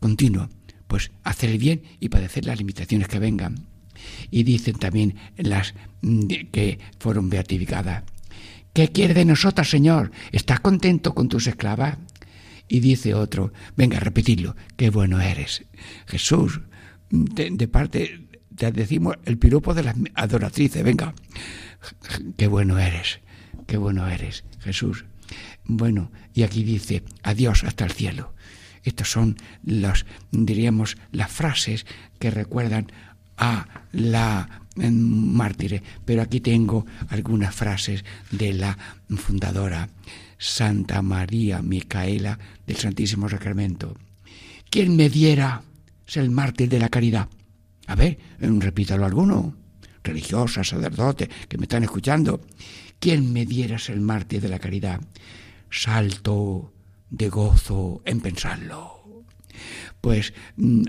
continuo. 0.00 0.48
Pues 0.86 1.10
hacer 1.24 1.50
el 1.50 1.58
bien 1.58 1.82
y 2.00 2.08
padecer 2.08 2.46
las 2.46 2.58
limitaciones 2.58 3.08
que 3.08 3.18
vengan. 3.18 3.66
Y 4.30 4.42
dicen 4.44 4.76
también 4.78 5.14
las 5.36 5.74
mm, 6.00 6.26
que 6.50 6.78
fueron 6.98 7.28
beatificadas. 7.28 8.04
¿Qué 8.72 8.92
quiere 8.92 9.12
de 9.12 9.24
nosotras, 9.26 9.68
Señor? 9.68 10.10
¿Estás 10.32 10.60
contento 10.60 11.14
con 11.14 11.28
tus 11.28 11.46
esclavas? 11.46 11.98
Y 12.68 12.80
dice 12.80 13.14
otro, 13.14 13.52
venga, 13.76 14.00
repetidlo, 14.00 14.56
qué 14.76 14.90
bueno 14.90 15.20
eres. 15.20 15.64
Jesús, 16.06 16.60
de, 17.10 17.68
parte, 17.68 18.26
te 18.54 18.72
decimos 18.72 19.16
el 19.24 19.38
piropo 19.38 19.74
de 19.74 19.84
las 19.84 19.96
adoratrices, 20.14 20.82
venga, 20.82 21.14
qué 22.36 22.48
bueno 22.48 22.78
eres, 22.78 23.20
qué 23.66 23.76
bueno 23.76 24.08
eres, 24.08 24.44
Jesús. 24.60 25.04
Bueno, 25.64 26.10
y 26.34 26.42
aquí 26.42 26.64
dice, 26.64 27.02
adiós 27.22 27.64
hasta 27.64 27.84
el 27.84 27.92
cielo. 27.92 28.34
Estas 28.82 29.08
son 29.08 29.36
las, 29.64 30.06
diríamos, 30.30 30.96
las 31.10 31.30
frases 31.30 31.86
que 32.18 32.30
recuerdan 32.30 32.86
a 33.36 33.66
la 33.92 34.62
mártire, 34.76 35.82
pero 36.04 36.22
aquí 36.22 36.40
tengo 36.40 36.86
algunas 37.08 37.54
frases 37.54 38.04
de 38.30 38.52
la 38.52 38.78
fundadora 39.16 39.88
Santa 40.38 41.02
María 41.02 41.62
Micaela 41.62 42.38
del 42.66 42.76
Santísimo 42.76 43.28
Sacramento. 43.28 43.96
¿Quién 44.70 44.96
me 44.96 45.08
diera 45.08 45.62
ser 46.06 46.24
el 46.24 46.30
mártir 46.30 46.68
de 46.68 46.78
la 46.78 46.88
caridad? 46.88 47.28
A 47.86 47.94
ver, 47.94 48.18
repítalo 48.38 49.04
alguno, 49.04 49.56
religiosa, 50.02 50.64
sacerdote, 50.64 51.28
que 51.48 51.58
me 51.58 51.64
están 51.64 51.84
escuchando. 51.84 52.40
¿Quién 52.98 53.32
me 53.32 53.46
diera 53.46 53.78
ser 53.78 53.96
el 53.96 54.00
mártir 54.00 54.40
de 54.40 54.48
la 54.48 54.58
caridad? 54.58 55.00
Salto 55.70 56.72
de 57.10 57.28
gozo 57.28 58.02
en 58.04 58.20
pensarlo 58.20 58.96
pues 60.06 60.34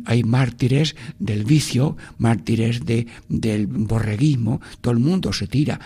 hay 0.06 0.24
mártires 0.24 0.96
del 1.18 1.44
vicio, 1.44 1.98
mártires 2.20 2.86
de, 2.86 3.08
del 3.30 3.66
borreguismo, 3.66 4.62
todo 4.80 4.94
el 4.94 5.00
mundo 5.00 5.34
se 5.34 5.48
tira 5.48 5.80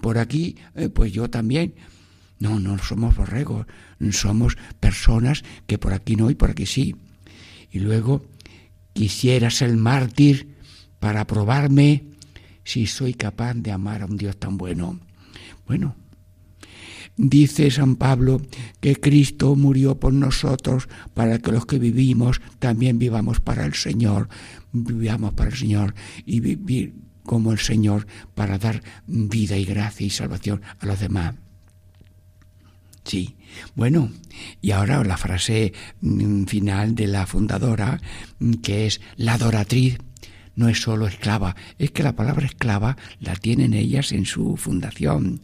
por 0.00 0.18
aquí, 0.18 0.56
pues 0.92 1.12
yo 1.12 1.30
también. 1.30 1.74
No, 2.38 2.58
no 2.58 2.78
somos 2.78 3.16
borregos, 3.16 3.66
somos 4.10 4.56
personas 4.80 5.44
que 5.66 5.78
por 5.78 5.92
aquí 5.92 6.16
no 6.16 6.30
y 6.30 6.34
por 6.34 6.50
aquí 6.50 6.66
sí. 6.66 6.96
Y 7.70 7.80
luego, 7.80 8.26
quisieras 8.92 9.62
el 9.62 9.76
mártir 9.76 10.56
para 10.98 11.26
probarme 11.26 12.04
si 12.64 12.86
soy 12.86 13.14
capaz 13.14 13.54
de 13.54 13.72
amar 13.72 14.02
a 14.02 14.06
un 14.06 14.16
Dios 14.16 14.36
tan 14.36 14.56
bueno. 14.56 15.00
Bueno, 15.66 15.96
Dice 17.16 17.70
San 17.70 17.94
Pablo 17.94 18.42
que 18.80 18.96
Cristo 18.96 19.54
murió 19.54 20.00
por 20.00 20.12
nosotros 20.12 20.88
para 21.14 21.38
que 21.38 21.52
los 21.52 21.64
que 21.64 21.78
vivimos 21.78 22.40
también 22.58 22.98
vivamos 22.98 23.38
para 23.38 23.64
el 23.64 23.74
Señor, 23.74 24.28
vivamos 24.72 25.32
para 25.32 25.50
el 25.50 25.56
Señor 25.56 25.94
y 26.26 26.40
vivir 26.40 26.94
como 27.22 27.52
el 27.52 27.58
Señor 27.58 28.08
para 28.34 28.58
dar 28.58 28.82
vida 29.06 29.56
y 29.56 29.64
gracia 29.64 30.06
y 30.06 30.10
salvación 30.10 30.62
a 30.80 30.86
los 30.86 30.98
demás. 30.98 31.36
Sí, 33.04 33.36
bueno, 33.74 34.10
y 34.62 34.70
ahora 34.70 35.04
la 35.04 35.18
frase 35.18 35.74
mm, 36.00 36.44
final 36.44 36.94
de 36.94 37.06
la 37.06 37.26
fundadora, 37.26 38.00
mm, 38.38 38.54
que 38.54 38.86
es 38.86 39.00
la 39.16 39.34
adoratriz 39.34 39.98
no 40.56 40.68
es 40.68 40.80
solo 40.80 41.06
esclava, 41.06 41.54
es 41.78 41.90
que 41.90 42.02
la 42.02 42.16
palabra 42.16 42.46
esclava 42.46 42.96
la 43.20 43.36
tienen 43.36 43.74
ellas 43.74 44.12
en 44.12 44.24
su 44.24 44.56
fundación. 44.56 45.42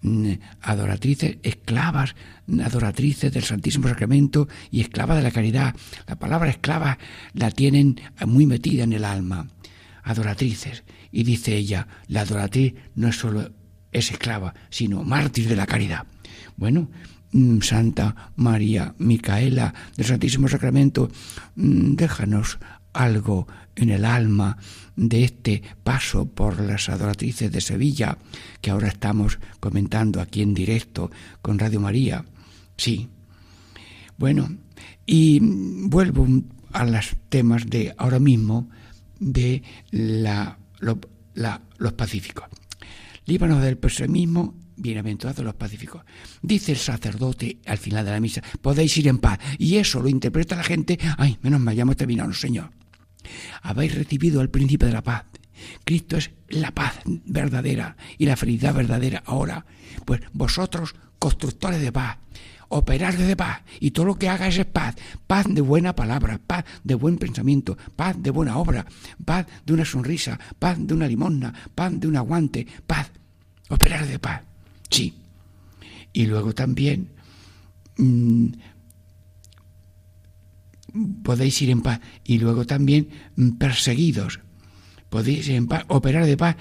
Mm, 0.00 0.32
adoratrices, 0.60 1.38
esclavas, 1.42 2.16
adoratrices 2.64 3.32
del 3.32 3.44
Santísimo 3.44 3.88
Sacramento 3.88 4.48
y 4.70 4.80
esclava 4.80 5.16
de 5.16 5.22
la 5.22 5.30
caridad. 5.30 5.74
La 6.06 6.18
palabra 6.18 6.50
esclava 6.50 6.98
la 7.32 7.50
tienen 7.50 8.00
muy 8.26 8.46
metida 8.46 8.84
en 8.84 8.92
el 8.92 9.04
alma. 9.04 9.48
Adoratrices. 10.02 10.84
Y 11.12 11.24
dice 11.24 11.56
ella, 11.56 11.86
la 12.06 12.22
adoratriz 12.22 12.74
no 12.94 13.08
es 13.08 13.16
solo 13.16 13.52
es 13.92 14.10
esclava, 14.10 14.54
sino 14.70 15.02
mártir 15.02 15.48
de 15.48 15.56
la 15.56 15.66
caridad. 15.66 16.06
Bueno, 16.56 16.90
mm, 17.32 17.60
Santa 17.60 18.32
María 18.36 18.94
Micaela 18.98 19.74
del 19.96 20.06
Santísimo 20.06 20.48
Sacramento, 20.48 21.10
mm, 21.56 21.94
déjanos 21.94 22.58
algo 22.92 23.46
en 23.76 23.90
el 23.90 24.04
alma 24.04 24.56
de 24.96 25.24
este 25.24 25.62
paso 25.84 26.26
por 26.26 26.60
las 26.60 26.88
adoratrices 26.88 27.52
de 27.52 27.60
Sevilla 27.60 28.18
que 28.60 28.70
ahora 28.70 28.88
estamos 28.88 29.38
comentando 29.60 30.20
aquí 30.20 30.42
en 30.42 30.54
directo 30.54 31.10
con 31.40 31.58
Radio 31.58 31.80
María. 31.80 32.24
Sí. 32.76 33.08
Bueno, 34.16 34.48
y 35.06 35.38
vuelvo 35.40 36.26
a 36.72 36.84
los 36.84 37.16
temas 37.28 37.66
de 37.66 37.94
ahora 37.96 38.18
mismo 38.18 38.68
de 39.20 39.62
la, 39.90 40.58
los 40.80 41.92
pacíficos. 41.92 42.46
Líbanos 43.26 43.62
del 43.62 43.78
pesimismo, 43.78 44.54
bienaventurados 44.78 45.44
los 45.44 45.54
pacíficos. 45.54 46.02
Dice 46.42 46.72
el 46.72 46.78
sacerdote 46.78 47.58
al 47.66 47.78
final 47.78 48.04
de 48.04 48.12
la 48.12 48.20
misa, 48.20 48.42
podéis 48.62 48.96
ir 48.96 49.08
en 49.08 49.18
paz. 49.18 49.38
Y 49.58 49.76
eso 49.76 50.00
lo 50.00 50.08
interpreta 50.08 50.56
la 50.56 50.64
gente, 50.64 50.98
ay, 51.16 51.38
menos 51.42 51.60
mal, 51.60 51.74
ya 51.74 51.82
hemos 51.82 51.96
terminado, 51.96 52.32
Señor 52.32 52.70
habéis 53.62 53.94
recibido 53.94 54.40
al 54.40 54.50
príncipe 54.50 54.86
de 54.86 54.92
la 54.92 55.02
paz. 55.02 55.24
Cristo 55.84 56.16
es 56.16 56.30
la 56.48 56.72
paz 56.72 57.00
verdadera 57.04 57.96
y 58.16 58.26
la 58.26 58.36
felicidad 58.36 58.74
verdadera 58.74 59.22
ahora. 59.26 59.66
Pues 60.04 60.20
vosotros, 60.32 60.94
constructores 61.18 61.80
de 61.80 61.92
paz, 61.92 62.18
operadores 62.68 63.26
de 63.26 63.36
paz, 63.36 63.62
y 63.80 63.90
todo 63.90 64.06
lo 64.06 64.18
que 64.18 64.28
hagáis 64.28 64.58
es 64.58 64.66
paz, 64.66 64.94
paz 65.26 65.46
de 65.48 65.60
buena 65.60 65.94
palabra, 65.96 66.40
paz 66.44 66.64
de 66.84 66.94
buen 66.94 67.18
pensamiento, 67.18 67.76
paz 67.96 68.16
de 68.18 68.30
buena 68.30 68.56
obra, 68.58 68.86
paz 69.24 69.46
de 69.64 69.72
una 69.72 69.84
sonrisa, 69.84 70.38
paz 70.58 70.78
de 70.78 70.94
una 70.94 71.08
limosna, 71.08 71.52
paz 71.74 71.92
de 71.98 72.06
un 72.06 72.16
aguante, 72.16 72.66
paz, 72.86 73.10
operadores 73.68 74.10
de 74.10 74.18
paz. 74.18 74.47
Sí. 74.90 75.14
Y 76.12 76.26
luego 76.26 76.54
también 76.54 77.10
mm, 77.96 78.46
podéis 81.22 81.60
ir 81.62 81.70
en 81.70 81.82
paz. 81.82 82.00
Y 82.24 82.38
luego 82.38 82.66
también 82.66 83.08
mm, 83.36 83.50
perseguidos. 83.50 84.40
Podéis 85.08 85.48
ir 85.48 85.56
en 85.56 85.66
paz, 85.66 85.84
operar 85.88 86.26
de 86.26 86.36
paz. 86.36 86.56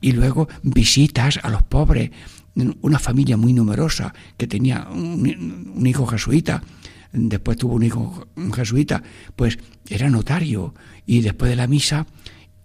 Y 0.00 0.12
luego 0.12 0.48
visitas 0.62 1.38
a 1.42 1.50
los 1.50 1.62
pobres. 1.62 2.10
Una 2.82 2.98
familia 2.98 3.36
muy 3.36 3.52
numerosa 3.52 4.12
que 4.36 4.46
tenía 4.46 4.88
un, 4.90 5.86
hijo 5.86 6.06
jesuita. 6.06 6.62
Después 7.12 7.56
tuvo 7.56 7.74
un 7.74 7.82
hijo 7.82 8.26
jesuita. 8.54 9.02
Pues 9.36 9.58
era 9.88 10.10
notario. 10.10 10.74
Y 11.06 11.20
después 11.20 11.50
de 11.50 11.56
la 11.56 11.66
misa 11.66 12.06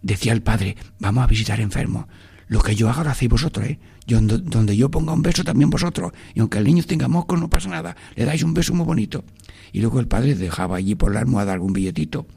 decía 0.02 0.34
el 0.34 0.42
padre, 0.42 0.76
vamos 1.00 1.24
a 1.24 1.28
visitar 1.28 1.60
enfermos. 1.60 2.06
Lo 2.48 2.62
que 2.62 2.76
yo 2.76 2.90
haga 2.90 3.04
lo 3.04 3.10
hacéis 3.10 3.32
vosotros, 3.32 3.66
¿eh? 3.66 3.80
Donde 4.08 4.78
yo 4.78 4.92
ponga 4.92 5.14
un 5.14 5.22
beso 5.22 5.44
también 5.44 5.70
vosotros. 5.70 6.12
Y 6.34 6.40
aunque 6.40 6.60
el 6.60 6.66
niño 6.66 6.84
tenga 6.84 7.08
moscos 7.08 7.40
no 7.40 7.50
pasa 7.50 7.70
nada. 7.70 7.96
Le 8.16 8.26
dais 8.26 8.44
un 8.44 8.54
beso 8.54 8.74
muy 8.74 8.86
bonito 8.86 9.24
y 9.72 9.82
luego 9.82 10.00
el 10.00 10.08
padre 10.08 10.36
dejaba 10.36 10.78
allí 10.78 10.96
por 10.96 11.14
la 11.14 11.20
almohada 11.20 11.54
algún 11.54 11.74
billetito. 11.74 12.28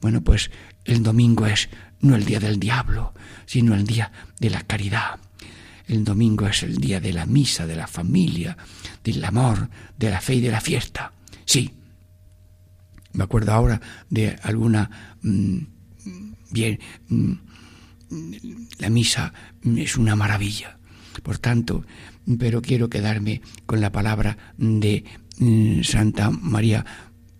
Bueno, 0.00 0.22
pues 0.22 0.50
el 0.84 1.02
domingo 1.02 1.46
es 1.46 1.68
no 2.00 2.16
el 2.16 2.24
día 2.24 2.40
del 2.40 2.58
diablo, 2.58 3.14
sino 3.44 3.74
el 3.74 3.86
día 3.86 4.10
de 4.40 4.50
la 4.50 4.62
caridad. 4.62 5.20
El 5.86 6.02
domingo 6.02 6.46
es 6.46 6.62
el 6.62 6.78
día 6.78 7.00
de 7.00 7.12
la 7.12 7.26
misa, 7.26 7.66
de 7.66 7.76
la 7.76 7.86
familia, 7.86 8.56
del 9.04 9.24
amor, 9.24 9.68
de 9.96 10.10
la 10.10 10.20
fe 10.20 10.34
y 10.34 10.40
de 10.40 10.50
la 10.50 10.60
fiesta. 10.60 11.12
Sí. 11.44 11.72
Me 13.12 13.24
acuerdo 13.24 13.52
ahora 13.52 13.80
de 14.10 14.36
alguna... 14.42 15.16
Mm, 15.22 15.58
bien, 16.50 16.80
mm, 17.08 17.32
la 18.78 18.90
misa 18.90 19.32
es 19.76 19.96
una 19.96 20.16
maravilla. 20.16 20.78
Por 21.22 21.38
tanto, 21.38 21.84
pero 22.38 22.60
quiero 22.60 22.88
quedarme 22.90 23.40
con 23.64 23.80
la 23.80 23.90
palabra 23.90 24.36
de 24.58 25.04
Mm, 25.38 25.82
Santa 25.82 26.30
María 26.30 26.84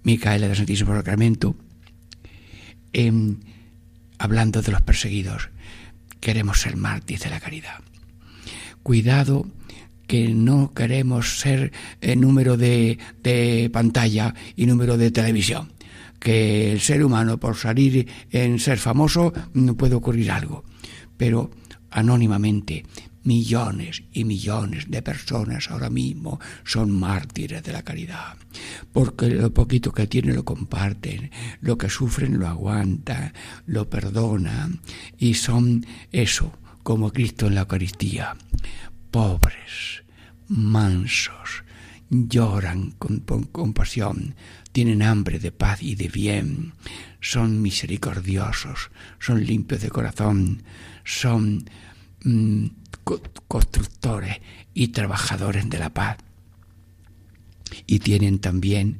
Micaela 0.02 0.48
del 0.48 0.56
Santísimo 0.56 0.94
Sacramento, 0.94 1.56
em, 2.92 3.38
hablando 4.18 4.60
de 4.60 4.72
los 4.72 4.82
perseguidos. 4.82 5.48
Queremos 6.20 6.60
ser 6.60 6.76
mártires 6.76 7.22
de 7.24 7.30
la 7.30 7.40
caridad. 7.40 7.80
Cuidado 8.82 9.46
que 10.06 10.28
no 10.28 10.72
queremos 10.72 11.40
ser 11.40 11.72
el 12.00 12.10
eh, 12.10 12.16
número 12.16 12.56
de, 12.56 12.98
de 13.22 13.70
pantalla 13.72 14.34
y 14.54 14.66
número 14.66 14.96
de 14.96 15.10
televisión. 15.10 15.72
Que 16.26 16.72
el 16.72 16.80
ser 16.80 17.04
humano, 17.04 17.38
por 17.38 17.54
salir 17.54 18.08
en 18.32 18.58
ser 18.58 18.78
famoso, 18.78 19.32
puede 19.78 19.94
ocurrir 19.94 20.32
algo. 20.32 20.64
Pero 21.16 21.52
anónimamente, 21.88 22.84
millones 23.22 24.02
y 24.12 24.24
millones 24.24 24.90
de 24.90 25.02
personas 25.02 25.70
ahora 25.70 25.88
mismo 25.88 26.40
son 26.64 26.90
mártires 26.90 27.62
de 27.62 27.72
la 27.72 27.84
caridad, 27.84 28.36
porque 28.92 29.30
lo 29.30 29.54
poquito 29.54 29.92
que 29.92 30.08
tienen 30.08 30.34
lo 30.34 30.44
comparten, 30.44 31.30
lo 31.60 31.78
que 31.78 31.88
sufren 31.88 32.40
lo 32.40 32.48
aguantan, 32.48 33.32
lo 33.66 33.88
perdonan 33.88 34.80
y 35.18 35.34
son 35.34 35.86
eso, 36.10 36.52
como 36.82 37.12
Cristo 37.12 37.46
en 37.46 37.54
la 37.54 37.60
Eucaristía, 37.60 38.36
pobres, 39.12 40.02
mansos, 40.48 41.62
lloran 42.10 42.92
con, 42.98 43.20
compasión, 43.20 44.34
tienen 44.76 45.00
hambre 45.00 45.38
de 45.38 45.52
paz 45.52 45.82
y 45.82 45.94
de 45.94 46.08
bien, 46.08 46.74
son 47.22 47.62
misericordiosos, 47.62 48.90
son 49.18 49.42
limpios 49.42 49.80
de 49.80 49.88
corazón, 49.88 50.64
son 51.02 51.64
mm, 52.22 52.66
constructores 53.48 54.36
y 54.74 54.88
trabajadores 54.88 55.70
de 55.70 55.78
la 55.78 55.94
paz. 55.94 56.18
Y 57.86 58.00
tienen 58.00 58.38
también, 58.38 58.98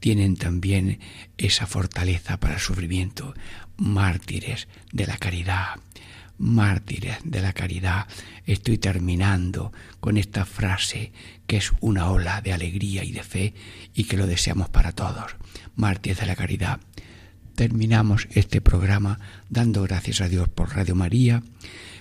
tienen 0.00 0.36
también 0.36 1.00
esa 1.38 1.66
fortaleza 1.66 2.38
para 2.38 2.56
el 2.56 2.60
sufrimiento, 2.60 3.32
mártires 3.78 4.68
de 4.92 5.06
la 5.06 5.16
caridad, 5.16 5.76
mártires 6.36 7.16
de 7.24 7.40
la 7.40 7.54
caridad. 7.54 8.06
Estoy 8.44 8.76
terminando 8.76 9.72
con 10.06 10.18
esta 10.18 10.44
frase 10.44 11.10
que 11.48 11.56
es 11.56 11.72
una 11.80 12.08
ola 12.12 12.40
de 12.40 12.52
alegría 12.52 13.02
y 13.02 13.10
de 13.10 13.24
fe 13.24 13.54
y 13.92 14.04
que 14.04 14.16
lo 14.16 14.28
deseamos 14.28 14.68
para 14.68 14.92
todos. 14.92 15.34
Mártires 15.74 16.20
de 16.20 16.26
la 16.26 16.36
caridad. 16.36 16.78
Terminamos 17.56 18.28
este 18.30 18.60
programa 18.60 19.18
dando 19.50 19.82
gracias 19.82 20.20
a 20.20 20.28
Dios 20.28 20.48
por 20.48 20.76
Radio 20.76 20.94
María 20.94 21.42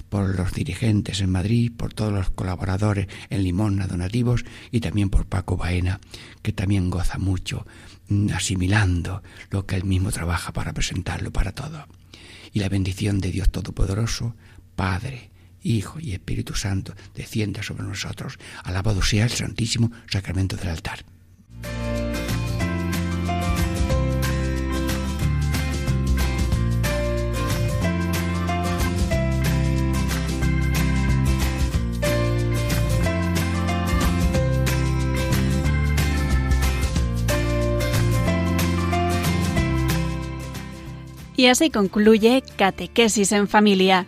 por 0.07 0.37
los 0.37 0.53
dirigentes 0.53 1.19
en 1.19 1.31
Madrid, 1.31 1.71
por 1.75 1.95
todos 1.95 2.13
los 2.13 2.29
colaboradores 2.29 3.07
en 3.31 3.41
Limona 3.41 3.87
Donativos 3.87 4.45
y 4.69 4.81
también 4.81 5.09
por 5.09 5.25
Paco 5.25 5.57
Baena, 5.57 5.99
que 6.43 6.53
también 6.53 6.91
goza 6.91 7.17
mucho 7.17 7.65
mm, 8.09 8.29
asimilando 8.35 9.23
lo 9.49 9.65
que 9.65 9.77
él 9.77 9.83
mismo 9.83 10.11
trabaja 10.11 10.53
para 10.53 10.73
presentarlo 10.73 11.31
para 11.31 11.53
todos. 11.53 11.85
Y 12.53 12.59
la 12.59 12.69
bendición 12.69 13.19
de 13.19 13.31
Dios 13.31 13.49
Todopoderoso, 13.49 14.35
Padre, 14.75 15.31
Hijo 15.65 15.99
y 15.99 16.13
Espíritu 16.13 16.53
Santo, 16.53 16.93
descienda 17.15 17.63
sobre 17.63 17.83
nosotros. 17.83 18.37
Alabado 18.63 19.01
sea 19.01 19.25
el 19.25 19.31
Santísimo 19.31 19.91
Sacramento 20.07 20.55
del 20.55 20.69
altar. 20.69 21.03
Y 41.37 41.47
así 41.47 41.69
concluye 41.69 42.43
Catequesis 42.55 43.31
en 43.31 43.47
Familia 43.47 44.07